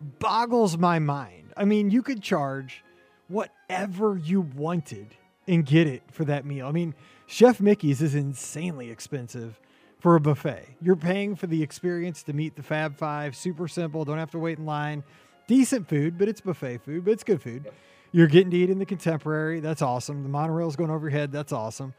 [0.00, 1.52] boggles my mind.
[1.56, 2.84] I mean, you could charge
[3.28, 5.14] whatever you wanted
[5.46, 6.66] and get it for that meal.
[6.66, 6.94] I mean,
[7.26, 9.60] Chef Mickey's is insanely expensive
[9.98, 10.66] for a buffet.
[10.80, 13.36] You're paying for the experience to meet the Fab Five.
[13.36, 14.04] Super simple.
[14.04, 15.04] Don't have to wait in line.
[15.46, 17.70] Decent food, but it's buffet food, but it's good food.
[18.12, 19.60] You're getting to eat in the contemporary.
[19.60, 20.22] That's awesome.
[20.22, 21.30] The monorail's going over your head.
[21.30, 21.94] That's awesome.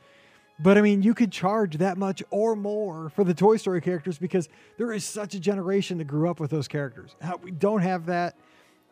[0.63, 4.19] But I mean, you could charge that much or more for the Toy Story characters
[4.19, 4.47] because
[4.77, 7.15] there is such a generation that grew up with those characters.
[7.19, 8.35] How we don't have that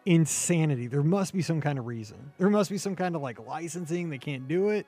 [0.05, 0.87] insanity.
[0.87, 2.31] There must be some kind of reason.
[2.39, 4.09] There must be some kind of like licensing.
[4.09, 4.87] They can't do it.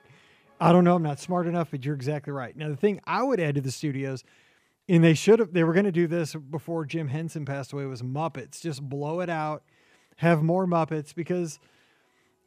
[0.60, 0.96] I don't know.
[0.96, 2.56] I'm not smart enough, but you're exactly right.
[2.56, 4.24] Now, the thing I would add to the studios,
[4.88, 7.84] and they should have, they were going to do this before Jim Henson passed away,
[7.86, 8.60] was Muppets.
[8.60, 9.62] Just blow it out,
[10.16, 11.58] have more Muppets because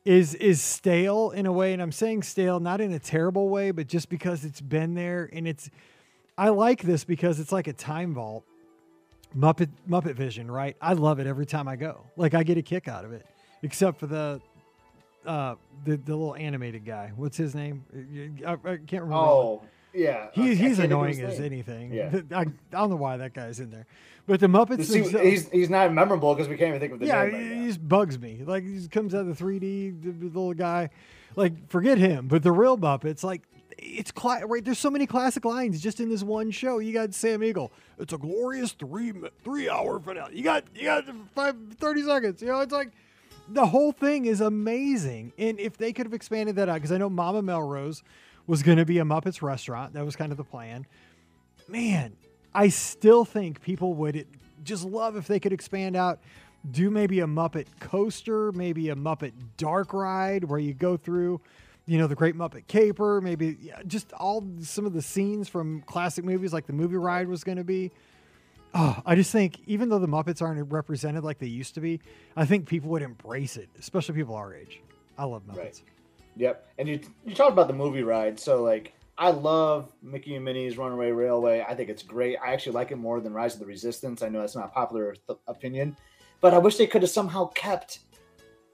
[0.05, 3.71] is is stale in a way, and I'm saying stale not in a terrible way,
[3.71, 5.69] but just because it's been there and it's.
[6.37, 8.43] I like this because it's like a time vault
[9.35, 10.75] Muppet Muppet Vision, right?
[10.81, 12.05] I love it every time I go.
[12.15, 13.25] Like I get a kick out of it,
[13.63, 14.41] except for the
[15.25, 17.11] uh the the little animated guy.
[17.15, 17.83] What's his name?
[18.45, 19.15] I, I can't remember.
[19.15, 19.61] Oh,
[19.95, 20.27] yeah.
[20.33, 21.93] He, he's annoying as anything.
[21.93, 22.21] Yeah.
[22.31, 23.85] I, I, don't know why that guy's in there.
[24.27, 27.05] But the Muppets See, he's he's not memorable because we can't even think of the
[27.05, 27.33] yeah, name.
[27.33, 28.41] Yeah, he just bugs me.
[28.43, 30.89] Like he comes out of the 3D, the, the little guy.
[31.35, 32.27] Like forget him.
[32.27, 33.43] But the real Muppets, like
[33.77, 34.63] it's cla- right.
[34.63, 36.79] There's so many classic lines just in this one show.
[36.79, 37.71] You got Sam Eagle.
[37.99, 40.35] It's a glorious three three hour finale.
[40.35, 42.41] You got you got five, 30 seconds.
[42.41, 42.91] You know, it's like
[43.47, 45.33] the whole thing is amazing.
[45.37, 48.03] And if they could have expanded that out, because I know Mama Melrose
[48.47, 49.93] was going to be a Muppets restaurant.
[49.93, 50.85] That was kind of the plan.
[51.67, 52.15] Man,
[52.53, 54.27] I still think people would
[54.63, 56.19] just love if they could expand out.
[56.69, 61.41] Do maybe a Muppet coaster, maybe a Muppet dark ride where you go through
[61.87, 66.25] you know, the Great Muppet Caper, maybe just all some of the scenes from classic
[66.25, 67.91] movies, like the movie ride was going to be.
[68.73, 72.01] Oh, I just think even though the Muppets aren't represented like they used to be,
[72.35, 74.81] I think people would embrace it, especially people our age.
[75.17, 75.57] I love Muppets.
[75.57, 75.83] Right.
[76.37, 80.43] Yep, and you you talked about the movie ride, so like I love Mickey and
[80.43, 81.65] Minnie's Runaway Railway.
[81.67, 82.37] I think it's great.
[82.43, 84.21] I actually like it more than Rise of the Resistance.
[84.21, 85.95] I know that's not a popular th- opinion,
[86.41, 87.99] but I wish they could have somehow kept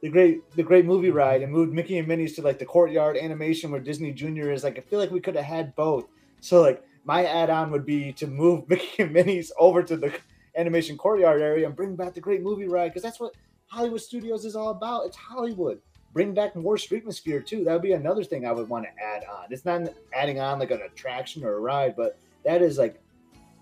[0.02, 3.18] the great the great movie ride and moved Mickey and Minnie's to like the courtyard
[3.18, 4.64] animation where Disney Junior is.
[4.64, 6.06] Like I feel like we could have had both.
[6.40, 10.12] So like my add-on would be to move Mickey and Minnie's over to the
[10.58, 13.34] animation courtyard area and bring back the great movie ride because that's what
[13.68, 15.06] Hollywood Studios is all about.
[15.06, 15.80] It's Hollywood.
[16.14, 17.64] Bring back more Streetmosphere too.
[17.64, 19.46] That would be another thing I would want to add on.
[19.50, 19.82] It's not
[20.14, 23.02] adding on like an attraction or a ride, but that is like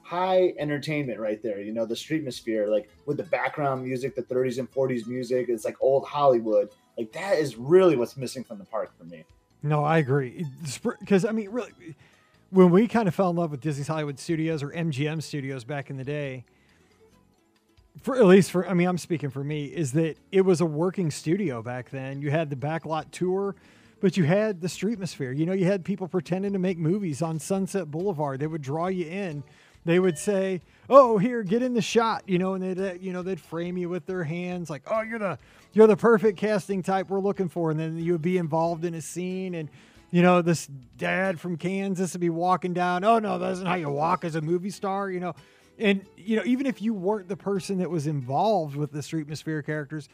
[0.01, 1.61] high entertainment right there.
[1.61, 5.65] You know, the streetmosphere, like with the background music, the 30s and 40s music, it's
[5.65, 6.69] like old Hollywood.
[6.97, 9.23] Like that is really what's missing from the park for me.
[9.61, 10.45] No, I agree.
[10.99, 11.71] Because I mean, really,
[12.49, 15.89] when we kind of fell in love with Disney's Hollywood Studios or MGM Studios back
[15.89, 16.45] in the day,
[18.01, 20.65] for at least for I mean, I'm speaking for me, is that it was a
[20.65, 22.21] working studio back then.
[22.21, 23.55] You had the backlot tour.
[24.01, 25.37] But you had the streetmosphere.
[25.37, 28.39] You know, you had people pretending to make movies on Sunset Boulevard.
[28.39, 29.43] They would draw you in
[29.85, 33.13] they would say, oh, here, get in the shot, you know, and they'd, uh, you
[33.13, 35.37] know, they'd frame you with their hands like, oh, you're the,
[35.73, 37.71] you're the perfect casting type we're looking for.
[37.71, 39.69] And then you would be involved in a scene and,
[40.11, 43.03] you know, this dad from Kansas would be walking down.
[43.03, 45.35] Oh, no, that isn't how you walk as a movie star, you know.
[45.79, 49.65] And, you know, even if you weren't the person that was involved with the Streetmosphere
[49.65, 50.09] characters,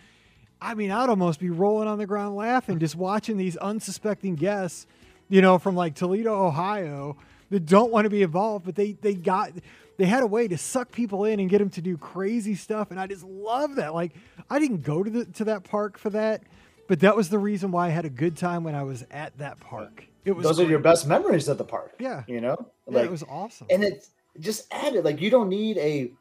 [0.62, 4.88] I mean, I'd almost be rolling on the ground laughing just watching these unsuspecting guests,
[5.28, 7.18] you know, from like Toledo, Ohio,
[7.50, 9.52] that don't want to be involved, but they they got
[9.98, 12.92] they had a way to suck people in and get them to do crazy stuff,
[12.92, 13.94] and I just love that.
[13.94, 14.14] Like,
[14.50, 16.44] I didn't go to the to that park for that,
[16.88, 19.38] but that was the reason why I had a good time when I was at
[19.38, 20.06] that park.
[20.26, 20.68] It was those great.
[20.68, 21.96] are your best memories at the park.
[22.00, 22.58] Yeah, you know,
[22.88, 24.08] yeah, like, it was awesome, and it
[24.40, 25.04] just add it.
[25.04, 26.12] like you don't need a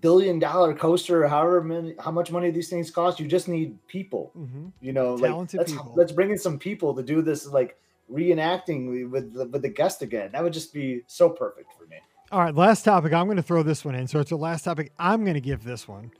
[0.00, 3.20] billion dollar coaster, or however many, how much money these things cost.
[3.20, 4.32] You just need people.
[4.36, 4.68] Mm-hmm.
[4.80, 5.94] You know, Talented like let's, people.
[5.96, 7.76] let's bring in some people to do this like
[8.10, 10.30] reenacting with the, with the guest again.
[10.32, 11.96] That would just be so perfect for me.
[12.32, 13.12] All right, last topic.
[13.12, 14.06] I'm going to throw this one in.
[14.06, 14.92] So it's the last topic.
[14.98, 16.12] I'm going to give this one.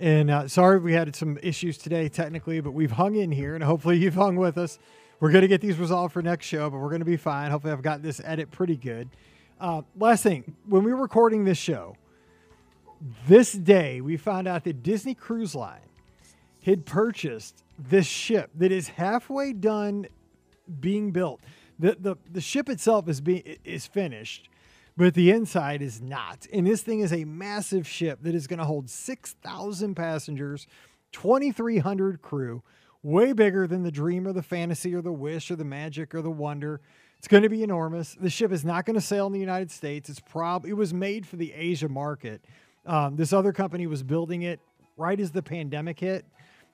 [0.00, 3.62] And uh, sorry we had some issues today technically, but we've hung in here, and
[3.62, 4.80] hopefully you've hung with us.
[5.20, 7.52] We're going to get these resolved for next show, but we're going to be fine.
[7.52, 9.08] Hopefully I've got this edit pretty good.
[9.62, 11.96] Uh, last thing, when we were recording this show,
[13.28, 15.88] this day we found out that Disney Cruise Line
[16.64, 20.08] had purchased this ship that is halfway done
[20.80, 21.40] being built.
[21.78, 24.48] The, the, the ship itself is being is finished,
[24.96, 26.44] but the inside is not.
[26.52, 30.66] And this thing is a massive ship that is going to hold 6,000 passengers,
[31.12, 32.64] 2,300 crew,
[33.04, 36.20] way bigger than the Dream or the Fantasy or the Wish or the Magic or
[36.20, 36.80] the Wonder.
[37.22, 38.16] It's going to be enormous.
[38.20, 40.10] The ship is not going to sail in the United States.
[40.10, 42.44] It's prob it was made for the Asia market.
[42.84, 44.58] Um, this other company was building it
[44.96, 46.24] right as the pandemic hit.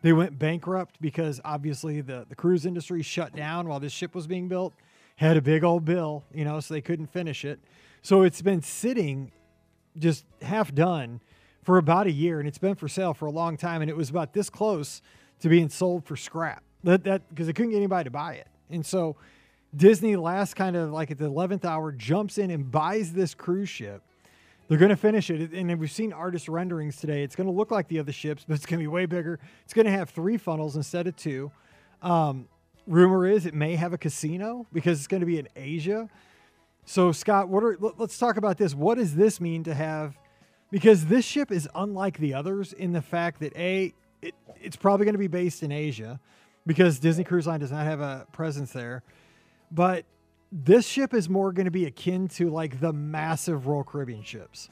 [0.00, 4.26] They went bankrupt because obviously the, the cruise industry shut down while this ship was
[4.26, 4.72] being built,
[5.16, 7.60] had a big old bill, you know, so they couldn't finish it.
[8.00, 9.32] So it's been sitting
[9.98, 11.20] just half done
[11.62, 13.82] for about a year and it's been for sale for a long time.
[13.82, 15.02] And it was about this close
[15.40, 18.48] to being sold for scrap that, that, because they couldn't get anybody to buy it.
[18.70, 19.16] And so
[19.76, 23.68] Disney last kind of like at the 11th hour jumps in and buys this cruise
[23.68, 24.02] ship
[24.68, 25.52] they're going to finish it.
[25.52, 27.22] And we've seen artist renderings today.
[27.22, 29.40] It's going to look like the other ships, but it's going to be way bigger.
[29.64, 31.50] It's going to have three funnels instead of two.
[32.02, 32.48] Um,
[32.86, 36.08] rumor is it may have a casino because it's going to be in Asia.
[36.84, 38.74] So, Scott, what are, let's talk about this.
[38.74, 40.18] What does this mean to have?
[40.70, 45.04] Because this ship is unlike the others in the fact that A, it, it's probably
[45.04, 46.20] going to be based in Asia
[46.66, 49.02] because Disney Cruise Line does not have a presence there.
[49.70, 50.04] But
[50.50, 54.70] this ship is more going to be akin to like the massive Royal Caribbean ships.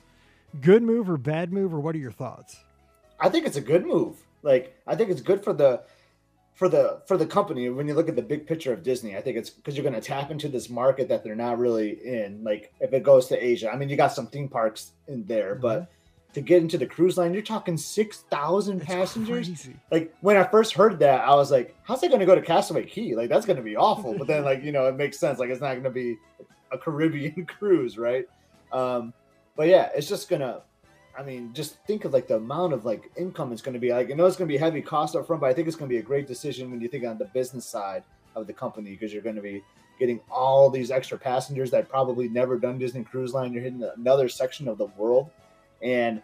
[0.60, 2.64] Good move or bad move, or what are your thoughts?
[3.20, 4.16] I think it's a good move.
[4.42, 5.82] Like I think it's good for the
[6.54, 9.16] for the for the company when you look at the big picture of Disney.
[9.16, 11.90] I think it's because you're going to tap into this market that they're not really
[11.90, 12.42] in.
[12.42, 15.52] Like if it goes to Asia, I mean, you got some theme parks in there,
[15.52, 15.62] mm-hmm.
[15.62, 15.90] but
[16.36, 19.46] to get into the cruise line, you're talking 6,000 passengers.
[19.46, 19.74] Crazy.
[19.90, 22.42] Like when I first heard that, I was like, how's it going to go to
[22.42, 23.14] Castaway Cay?
[23.14, 24.12] Like that's going to be awful.
[24.12, 25.38] But then like, you know, it makes sense.
[25.38, 26.18] Like it's not going to be
[26.72, 28.26] a Caribbean cruise, right?
[28.70, 29.14] Um,
[29.56, 30.60] but yeah, it's just to,
[31.18, 33.94] I mean, just think of like the amount of like income it's going to be.
[33.94, 35.76] Like, I know it's going to be heavy cost up front, but I think it's
[35.76, 38.02] going to be a great decision when you think on the business side
[38.34, 39.62] of the company because you're going to be
[39.98, 43.54] getting all these extra passengers that probably never done Disney Cruise Line.
[43.54, 45.30] You're hitting another section of the world
[45.82, 46.22] and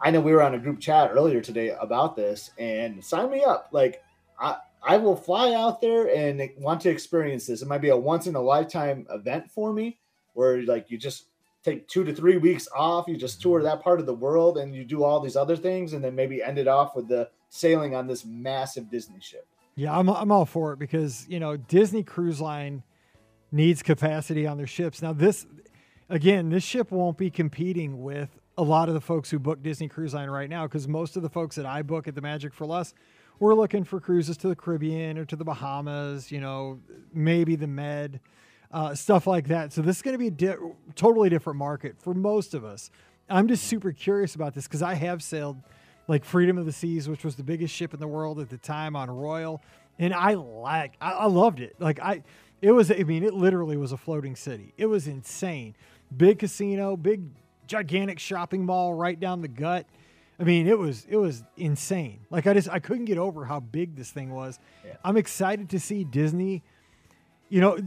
[0.00, 3.42] I know we were on a group chat earlier today about this, and sign me
[3.42, 3.68] up.
[3.72, 4.02] Like,
[4.38, 7.62] I I will fly out there and want to experience this.
[7.62, 9.98] It might be a once in a lifetime event for me,
[10.34, 11.26] where like you just
[11.62, 13.66] take two to three weeks off, you just tour mm-hmm.
[13.66, 16.42] that part of the world, and you do all these other things, and then maybe
[16.42, 19.46] end it off with the sailing on this massive Disney ship.
[19.74, 22.82] Yeah, I'm I'm all for it because you know Disney Cruise Line
[23.50, 25.00] needs capacity on their ships.
[25.00, 25.46] Now this
[26.10, 29.88] again, this ship won't be competing with a lot of the folks who book Disney
[29.88, 32.54] Cruise Line right now, because most of the folks that I book at the Magic
[32.54, 32.94] for Less,
[33.40, 36.78] we're looking for cruises to the Caribbean or to the Bahamas, you know,
[37.12, 38.20] maybe the Med,
[38.70, 39.72] uh, stuff like that.
[39.72, 40.62] So this is going to be a di-
[40.94, 42.90] totally different market for most of us.
[43.28, 45.60] I'm just super curious about this because I have sailed
[46.06, 48.58] like Freedom of the Seas, which was the biggest ship in the world at the
[48.58, 49.62] time on Royal,
[49.98, 51.74] and I like, I, I loved it.
[51.80, 52.22] Like I,
[52.60, 54.74] it was, I mean, it literally was a floating city.
[54.76, 55.74] It was insane.
[56.16, 57.22] Big casino, big
[57.66, 59.86] gigantic shopping mall right down the gut.
[60.38, 62.20] I mean, it was it was insane.
[62.30, 64.58] Like I just I couldn't get over how big this thing was.
[64.84, 64.94] Yeah.
[65.04, 66.62] I'm excited to see Disney.
[67.48, 67.78] You know,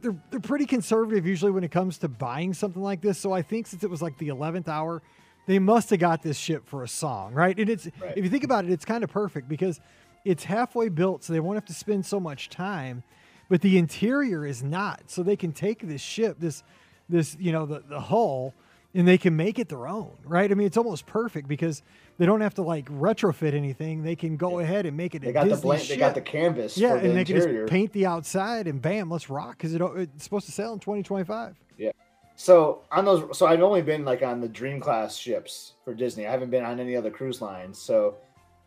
[0.00, 3.18] they're they're pretty conservative usually when it comes to buying something like this.
[3.18, 5.00] So I think since it was like the 11th hour,
[5.46, 7.56] they must have got this ship for a song, right?
[7.56, 8.14] And it's right.
[8.16, 9.80] if you think about it, it's kind of perfect because
[10.24, 13.04] it's halfway built, so they won't have to spend so much time.
[13.48, 16.64] But the interior is not, so they can take this ship, this
[17.08, 18.52] this you know the the hull
[18.96, 20.50] and they can make it their own, right?
[20.50, 21.82] I mean, it's almost perfect because
[22.16, 24.02] they don't have to like retrofit anything.
[24.02, 25.20] They can go ahead and make it.
[25.20, 26.78] They got the Disney blank, they got the canvas.
[26.78, 29.74] yeah, for the and they can just paint the outside and bam, let's rock because
[29.74, 31.56] it, it's supposed to sell in 2025.
[31.76, 31.90] Yeah.
[32.36, 36.26] So on those, so I've only been like on the Dream Class ships for Disney.
[36.26, 37.78] I haven't been on any other cruise lines.
[37.78, 38.16] So,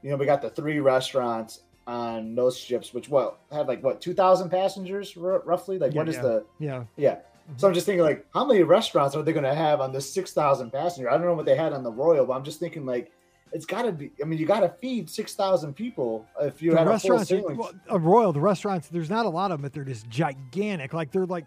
[0.03, 3.99] you know, we got the three restaurants on those ships, which what had like what
[3.99, 5.79] two thousand passengers r- roughly?
[5.79, 6.21] Like Yeah, what is yeah.
[6.21, 7.17] the Yeah, yeah?
[7.57, 10.11] So I'm just thinking like, how many restaurants are they going to have on this
[10.11, 11.09] six thousand passenger?
[11.09, 13.11] I don't know what they had on the Royal, but I'm just thinking like,
[13.51, 14.11] it's got to be.
[14.21, 17.31] I mean, you got to feed six thousand people if you the had a restaurants,
[17.31, 18.87] are, well, a Royal, the restaurants.
[18.87, 20.93] There's not a lot of them, but they're just gigantic.
[20.93, 21.45] Like they're like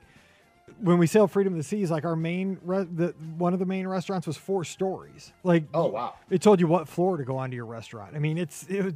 [0.80, 3.66] when we sail Freedom of the Seas, like our main, re- the one of the
[3.66, 5.32] main restaurants was four stories.
[5.44, 6.14] Like oh wow.
[6.30, 8.16] it told you what floor to go onto your restaurant.
[8.16, 8.94] I mean, it's it was,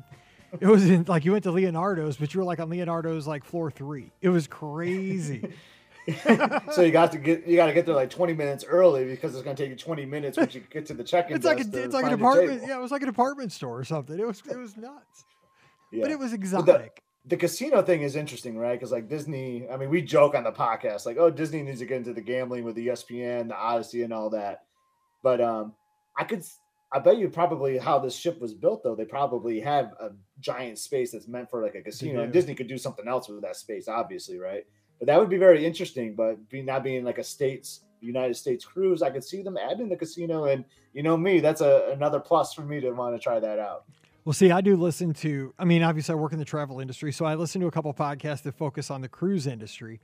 [0.60, 3.44] it was in, like you went to Leonardo's, but you were like on Leonardo's like
[3.44, 4.10] floor three.
[4.20, 5.52] It was crazy.
[6.72, 9.34] so you got to get you got to get there like 20 minutes early because
[9.34, 11.34] it's going to take you 20 minutes once you get to the check-in.
[11.36, 12.62] it's like a, it's like an apartment.
[12.66, 14.18] Yeah, it was like an apartment store or something.
[14.18, 15.24] It was it was nuts,
[15.90, 16.02] Yeah.
[16.02, 17.02] but it was exotic.
[17.24, 18.78] the casino thing is interesting, right?
[18.78, 21.86] Because like Disney, I mean, we joke on the podcast like, oh, Disney needs to
[21.86, 24.62] get into the gambling with the ESPN, the Odyssey, and all that.
[25.24, 25.74] But um,
[26.16, 26.44] I could,
[26.92, 28.94] I bet you probably how this ship was built though.
[28.94, 32.32] They probably have a giant space that's meant for like a casino, and.
[32.32, 34.64] Disney could do something else with that space, obviously, right?
[34.98, 36.14] But that would be very interesting.
[36.14, 39.88] But be not being like a states United States cruise, I could see them adding
[39.88, 43.18] the casino, and you know me, that's a another plus for me to want to
[43.18, 43.84] try that out.
[44.26, 47.12] Well, see, I do listen to, I mean, obviously, I work in the travel industry,
[47.12, 50.00] so I listen to a couple podcasts that focus on the cruise industry.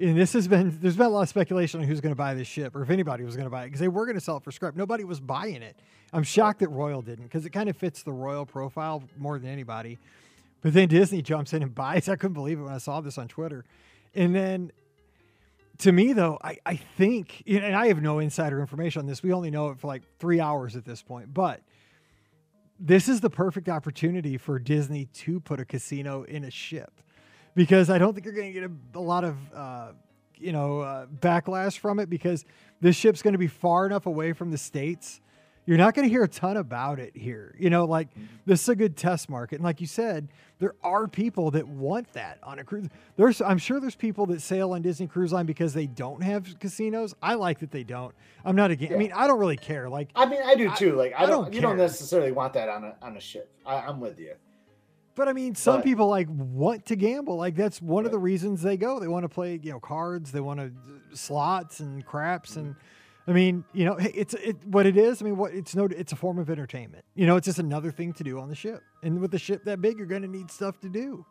[0.00, 2.34] And this has been, there's been a lot of speculation on who's going to buy
[2.34, 4.20] this ship or if anybody was going to buy it because they were going to
[4.20, 4.74] sell it for scrap.
[4.74, 5.76] Nobody was buying it.
[6.12, 9.50] I'm shocked that Royal didn't because it kind of fits the Royal profile more than
[9.50, 9.98] anybody.
[10.62, 12.08] But then Disney jumps in and buys.
[12.08, 13.64] I couldn't believe it when I saw this on Twitter.
[14.14, 14.72] And then
[15.78, 19.22] to me, though, I, I think, and I have no insider information on this.
[19.22, 21.62] We only know it for like three hours at this point, but
[22.78, 27.00] this is the perfect opportunity for Disney to put a casino in a ship
[27.54, 29.92] because I don't think you're going to get a, a lot of uh,
[30.36, 32.44] you know uh, backlash from it because
[32.80, 35.20] this ship's going to be far enough away from the states.
[35.66, 37.54] You're not going to hear a ton about it here.
[37.58, 38.24] You know, like mm-hmm.
[38.46, 42.12] this is a good test market, and like you said, there are people that want
[42.12, 42.88] that on a cruise.
[43.16, 46.58] There's, I'm sure there's people that sail on Disney Cruise Line because they don't have
[46.58, 47.14] casinos.
[47.22, 48.14] I like that they don't.
[48.44, 48.94] I'm not against.
[48.94, 49.88] I mean, I don't really care.
[49.88, 50.96] Like, I mean, I do too.
[50.96, 53.50] Like, I, I don't, don't you don't necessarily want that on a on a ship.
[53.64, 54.34] I, I'm with you.
[55.14, 57.36] But I mean, some But- people like want to gamble.
[57.36, 59.00] Like that's one of the reasons they go.
[59.00, 60.32] They want to play, you know, cards.
[60.32, 62.52] They want to uh, slots and craps.
[62.52, 62.60] Mm-hmm.
[62.60, 62.76] And
[63.30, 65.22] I mean, you know, it's it what it is.
[65.22, 67.04] I mean, what it's no, it's a form of entertainment.
[67.14, 68.82] You know, it's just another thing to do on the ship.
[69.04, 71.24] And with the ship that big, you're going to need stuff to do.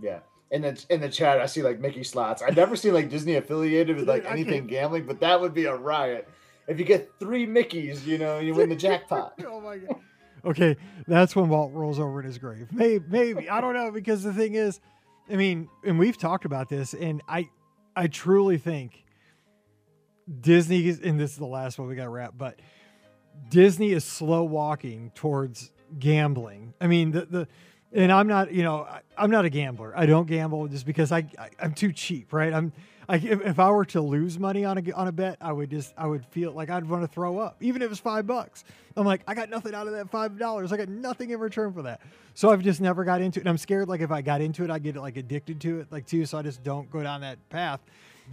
[0.00, 0.20] Yeah.
[0.52, 2.40] In the in the chat, I see like Mickey slots.
[2.40, 5.74] I've never see like Disney affiliated with like anything gambling, but that would be a
[5.74, 6.28] riot.
[6.68, 9.34] If you get three Mickeys, you know, you win the jackpot.
[9.46, 9.96] oh my god.
[10.44, 10.76] Okay,
[11.08, 12.68] that's when Walt rolls over in his grave.
[12.70, 14.78] Maybe, maybe I don't know because the thing is,
[15.28, 17.48] I mean, and we've talked about this, and I,
[17.96, 19.03] I truly think
[20.40, 22.58] Disney is, and this is the last one we got to wrap, but
[23.50, 26.74] Disney is slow walking towards gambling.
[26.80, 27.48] I mean, the the,
[27.92, 29.92] and I'm not, you know, I, I'm not a gambler.
[29.96, 32.52] I don't gamble just because I, I I'm too cheap, right?
[32.52, 32.72] I'm.
[33.06, 35.68] I, if, if I were to lose money on a on a bet, I would
[35.68, 38.64] just I would feel like I'd want to throw up, even if it's five bucks.
[38.96, 40.72] I'm like I got nothing out of that five dollars.
[40.72, 42.00] I got nothing in return for that.
[42.32, 43.42] So I've just never got into it.
[43.42, 45.92] And I'm scared like if I got into it, I get like addicted to it,
[45.92, 46.24] like too.
[46.24, 47.80] So I just don't go down that path.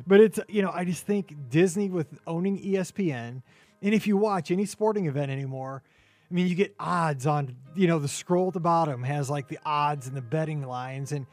[0.07, 3.41] But it's you know I just think Disney with owning ESPN,
[3.81, 5.83] and if you watch any sporting event anymore,
[6.29, 9.47] I mean you get odds on you know the scroll at the bottom has like
[9.47, 11.25] the odds and the betting lines and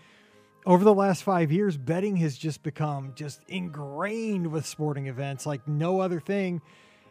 [0.66, 5.66] over the last five years, betting has just become just ingrained with sporting events like
[5.66, 6.60] no other thing.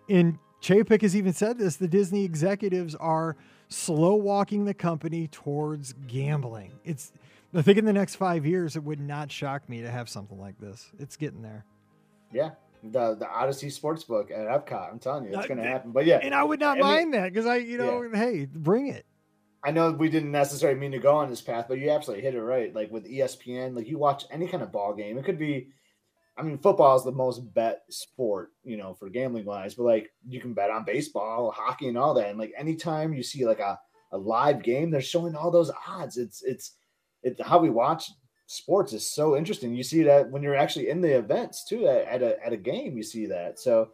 [0.07, 3.35] And Chapek has even said this: the Disney executives are
[3.69, 6.73] slow walking the company towards gambling.
[6.83, 7.11] It's
[7.53, 10.39] I think in the next five years, it would not shock me to have something
[10.39, 10.91] like this.
[10.99, 11.65] It's getting there,
[12.33, 12.51] Yeah.
[12.83, 14.91] The the Odyssey Sportsbook at Epcot.
[14.91, 15.91] I'm telling you, it's Uh, gonna happen.
[15.91, 18.45] But yeah, and I would not I mean- mind that because I, you know, hey,
[18.45, 19.05] bring it.
[19.63, 22.35] I know we didn't necessarily mean to go on this path, but you absolutely hit
[22.35, 22.73] it right.
[22.73, 25.69] Like with ESPN, like you watch any kind of ball game, it could be.
[26.37, 29.73] I mean, football is the most bet sport, you know, for gambling wise.
[29.73, 32.29] But like, you can bet on baseball, hockey, and all that.
[32.29, 33.79] And like, anytime you see like a,
[34.11, 36.17] a live game, they're showing all those odds.
[36.17, 36.73] It's it's
[37.27, 38.11] it's how we watch
[38.47, 39.75] sports is so interesting.
[39.75, 41.87] You see that when you're actually in the events too.
[41.87, 43.59] At, at a at a game, you see that.
[43.59, 43.89] So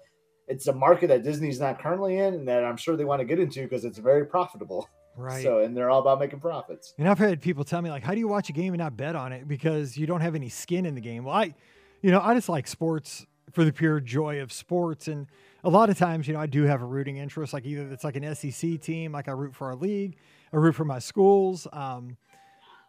[0.47, 3.25] it's a market that Disney's not currently in, and that I'm sure they want to
[3.25, 4.87] get into because it's very profitable.
[5.15, 5.43] Right.
[5.43, 6.93] So, and they're all about making profits.
[6.97, 8.97] And I've had people tell me like, how do you watch a game and not
[8.97, 11.23] bet on it because you don't have any skin in the game?
[11.23, 11.53] Well, I,
[12.01, 15.07] you know, I just like sports for the pure joy of sports.
[15.07, 15.27] And
[15.63, 18.03] a lot of times, you know, I do have a rooting interest, like either it's
[18.03, 20.17] like an SEC team, like I root for our league,
[20.51, 21.67] I root for my schools.
[21.71, 22.17] Um,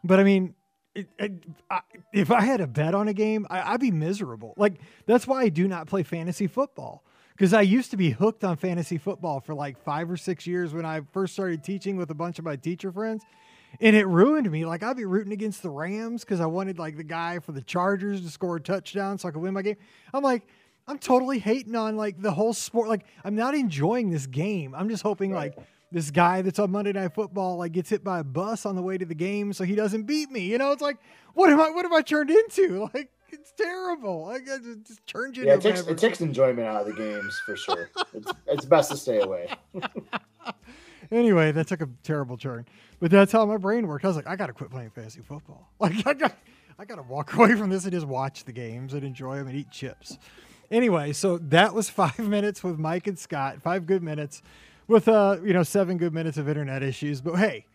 [0.04, 0.54] but I mean,
[0.94, 1.32] it, it,
[1.70, 1.80] I,
[2.12, 4.54] if I had a bet on a game, I, I'd be miserable.
[4.56, 4.74] Like
[5.06, 7.02] that's why I do not play fantasy football
[7.36, 10.72] because I used to be hooked on fantasy football for like five or six years
[10.72, 13.24] when I first started teaching with a bunch of my teacher friends.
[13.80, 14.64] And it ruined me.
[14.64, 17.62] Like I'd be rooting against the Rams because I wanted like the guy for the
[17.62, 19.76] Chargers to score a touchdown so I could win my game.
[20.12, 20.46] I'm like,
[20.86, 22.88] I'm totally hating on like the whole sport.
[22.88, 24.74] Like I'm not enjoying this game.
[24.76, 25.56] I'm just hoping right.
[25.56, 28.74] like this guy that's on Monday Night Football like gets hit by a bus on
[28.74, 30.40] the way to the game so he doesn't beat me.
[30.40, 30.98] You know, it's like
[31.34, 32.90] what am I what have I turned into?
[32.94, 34.26] Like it's terrible.
[34.26, 35.46] Like it just turns you.
[35.46, 37.90] Yeah, it takes it takes enjoyment out of the games for sure.
[38.12, 39.48] it's, it's best to stay away.
[41.12, 42.66] anyway, that took a terrible turn,
[42.98, 44.04] but that's how my brain worked.
[44.04, 45.70] I was like, I got to quit playing fantasy football.
[45.80, 46.36] Like I got,
[46.78, 49.48] I got to walk away from this and just watch the games and enjoy them
[49.48, 50.18] and eat chips.
[50.70, 53.62] Anyway, so that was five minutes with Mike and Scott.
[53.62, 54.42] Five good minutes
[54.86, 57.20] with uh, you know, seven good minutes of internet issues.
[57.20, 57.66] But hey,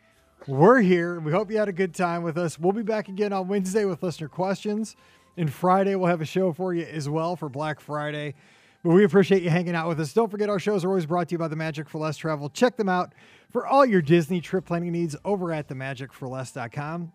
[0.48, 1.20] we're here.
[1.20, 2.60] We hope you had a good time with us.
[2.60, 4.96] We'll be back again on Wednesday with listener questions.
[5.38, 8.36] And Friday, we'll have a show for you as well for Black Friday.
[8.84, 10.14] But we appreciate you hanging out with us.
[10.14, 12.50] Don't forget, our shows are always brought to you by The Magic for Less Travel.
[12.50, 13.14] Check them out
[13.50, 17.12] for all your Disney trip planning needs over at themagicforless.com.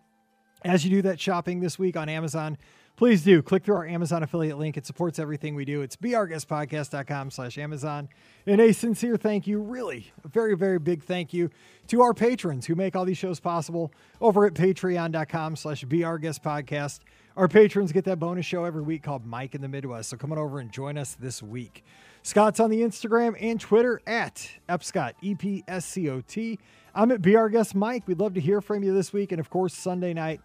[0.63, 2.57] As you do that shopping this week on Amazon,
[2.95, 4.77] please do click through our Amazon affiliate link.
[4.77, 5.81] It supports everything we do.
[5.81, 8.09] It's beourguestpodcast.com slash Amazon.
[8.45, 11.49] And a sincere thank you, really, a very, very big thank you
[11.87, 13.91] to our patrons who make all these shows possible
[14.21, 16.99] over at patreon.com slash beourguestpodcast.
[17.37, 20.09] Our patrons get that bonus show every week called Mike in the Midwest.
[20.09, 21.83] So come on over and join us this week.
[22.23, 26.57] Scott's on the Instagram and Twitter at Epscott, E P S C O T.
[26.95, 28.07] I'm at Our Guest Mike.
[28.07, 29.33] We'd love to hear from you this week.
[29.33, 30.39] And of course, Sunday night,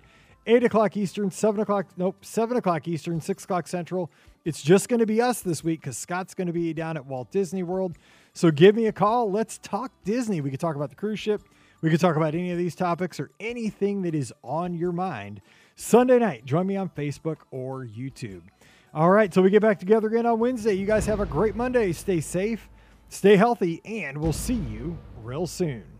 [0.50, 4.10] 8 o'clock Eastern, 7 o'clock, nope, 7 o'clock Eastern, 6 o'clock Central.
[4.44, 7.06] It's just going to be us this week because Scott's going to be down at
[7.06, 7.96] Walt Disney World.
[8.32, 9.30] So give me a call.
[9.30, 10.40] Let's talk Disney.
[10.40, 11.42] We could talk about the cruise ship.
[11.82, 15.40] We could talk about any of these topics or anything that is on your mind.
[15.76, 18.42] Sunday night, join me on Facebook or YouTube.
[18.92, 20.74] All right, so we get back together again on Wednesday.
[20.74, 21.92] You guys have a great Monday.
[21.92, 22.68] Stay safe,
[23.08, 25.99] stay healthy, and we'll see you real soon.